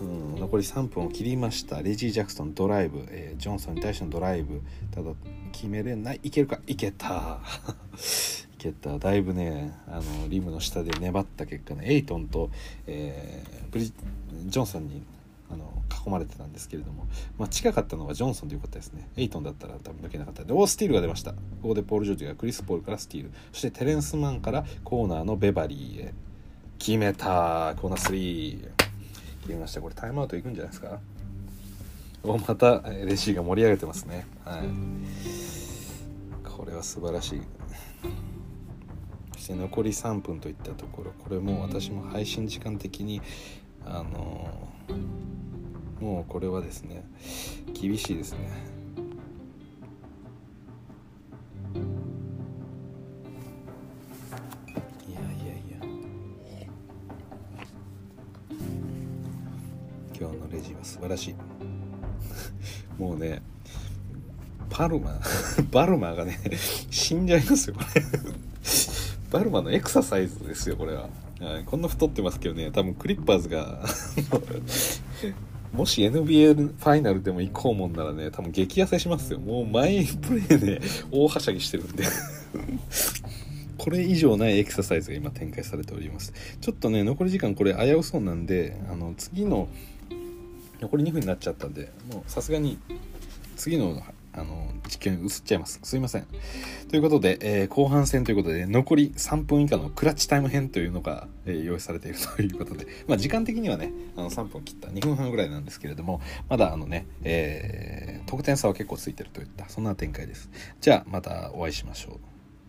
[0.00, 1.82] うん、残り3分を切りました。
[1.82, 4.62] レジー・ジャクソンドライブ、えー、ジョンソンに対してのドライブ。
[4.92, 5.10] ただ
[5.52, 6.20] 決めれない。
[6.22, 6.60] いけるか？
[6.66, 7.40] いけた。
[8.58, 12.50] けただいぶねあのリムの下で粘った結果ねエイトンと、
[12.86, 15.02] えー、ブリジョンソンに
[15.50, 15.72] あの
[16.06, 17.06] 囲まれてたんですけれども、
[17.38, 19.08] まあ、近かったのはジョンソンでよかったですね。
[19.16, 20.44] エイトンだったら多分抜けなかった。
[20.44, 21.32] でおスティールが出ました。
[21.32, 23.30] ここでポール・ジョージがクリス・ポールからスティール。
[23.52, 26.14] そしてテレンス・マンからコーナーのベバリーへ。
[26.78, 28.60] 決めたコーナー3
[29.42, 29.80] 決めました。
[29.80, 30.98] これタイムアウトいくんじゃないですか？
[32.22, 34.26] おまたレシーが盛り上げてますね。
[34.44, 34.62] はい。
[36.44, 37.40] これは素晴らしい。
[39.46, 43.22] して残り3分といったところこれも私も配信時間的に
[43.84, 44.72] あの
[46.00, 47.04] もうこれはですね
[47.72, 48.38] 厳しいですね。
[55.08, 55.86] いやいやいや。
[60.18, 61.34] 今日のレジは素晴らしい。
[63.00, 63.42] もうね
[64.68, 65.20] パルマ
[65.70, 66.38] バルマがね
[66.90, 68.45] 死んじゃいますよこれ。
[69.30, 71.08] バルマのエクササイズですよこれは、
[71.40, 73.80] はい、こんな太ってますけどね多分クリッパーズが
[75.72, 79.38] もし NBA ファイナルでも行こうもんならね多分激痩せしますよ。
[79.40, 82.04] もうマイプレーで大はしゃぎしてるんで。
[83.76, 86.32] これ以上ないエクササイズが今展開されております。
[86.60, 89.68] ちょっとね残り時間これ危うそうなんであの次の
[90.80, 92.78] 残り2分になっちゃったんでもうさすがに
[93.56, 94.02] 次の
[94.36, 95.80] あの実況に移っちゃいます。
[95.82, 96.26] すいません。
[96.88, 104.88] ということで、えー、後半戦ということで残り3分以下のクラッチタイム編というのが、えー、用意されているということで、まあ、時間的にはねあの3分切った。
[104.88, 110.50] 2分半ぐらいなんですけれどもまだあのね、えー、得点差は結構ついてるといったそんな展開です。
[110.80, 112.18] じゃあまたお会いしましょう、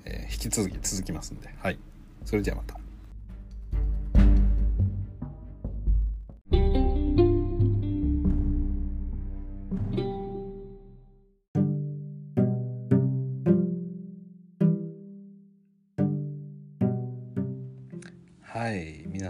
[0.06, 1.50] え引き続き続きますんで。
[1.60, 1.78] はい。
[2.26, 2.87] それじゃあまた。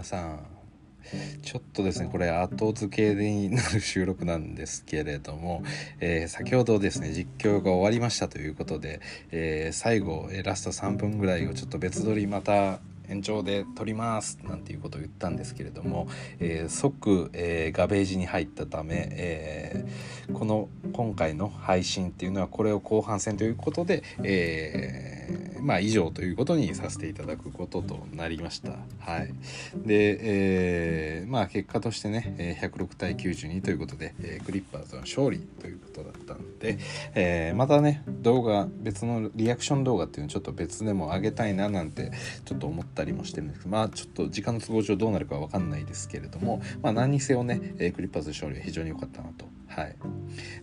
[0.08, 0.40] さん
[1.42, 5.62] ちょっとですねこれ後付けになる収録なんですけれども、
[6.00, 9.00] えー、先ほどですね実況が終わりましたということで、
[9.30, 16.08] えー、最後ラスト3分ぐらいをちょっと別撮りまた延長で撮りますなんていうことを言ったんですけれども、
[16.40, 25.18] えー、即、えー、ガベージに入ったため、えー、この今回の配信っていうのはこれを後半戦ということで、えー
[25.60, 28.70] まあ以上ということにさせていただくこととなりました。
[29.00, 29.34] はい。
[29.86, 36.78] で、えー、まあ結果としてね、106対92ということで、えー、クリッパーズの勝利ということだったんで、
[37.14, 42.12] えー、またね、動画、別のリアクション動画っていうのちょっと別でも上げたいななんて
[42.44, 49.46] ちょっと思ってたりもしてるんですけど、まあちょっと時間の都合上どうなるかはわかんないですけれども、まあ何にせよね、えクリッパーズ勝利は非常に良かったなと。
[49.68, 49.96] はい、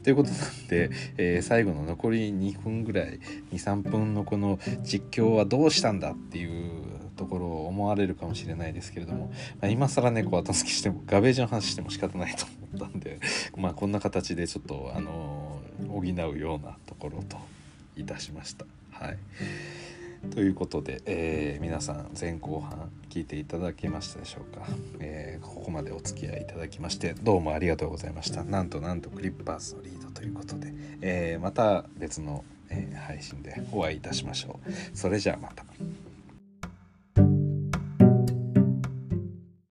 [0.04, 3.20] ということなんで、えー、最後の残り2分ぐらい
[3.54, 9.32] 23分のこの実況はどうしたんだっていうところを思われるかもしれないですけれども、
[9.62, 13.20] まあ、今更猫後付きしてもガベージの話しても仕方ないと思ったんで
[13.56, 17.38] まあこんな形でちょっとあの補うようなところと
[17.96, 18.66] いたしました。
[18.92, 19.18] はい。
[20.32, 24.66] ということで、えー、皆さん前後半聞いていただけましたでしょうか、
[25.00, 28.44] えー、ここまでお付き合いいただきましてどうもありがとうございました。
[28.44, 34.72] なんとなんとクリッパーズのリードということで、えー、また別の、え配信でお会いいたしましょう。
[34.98, 35.64] それじゃあまた。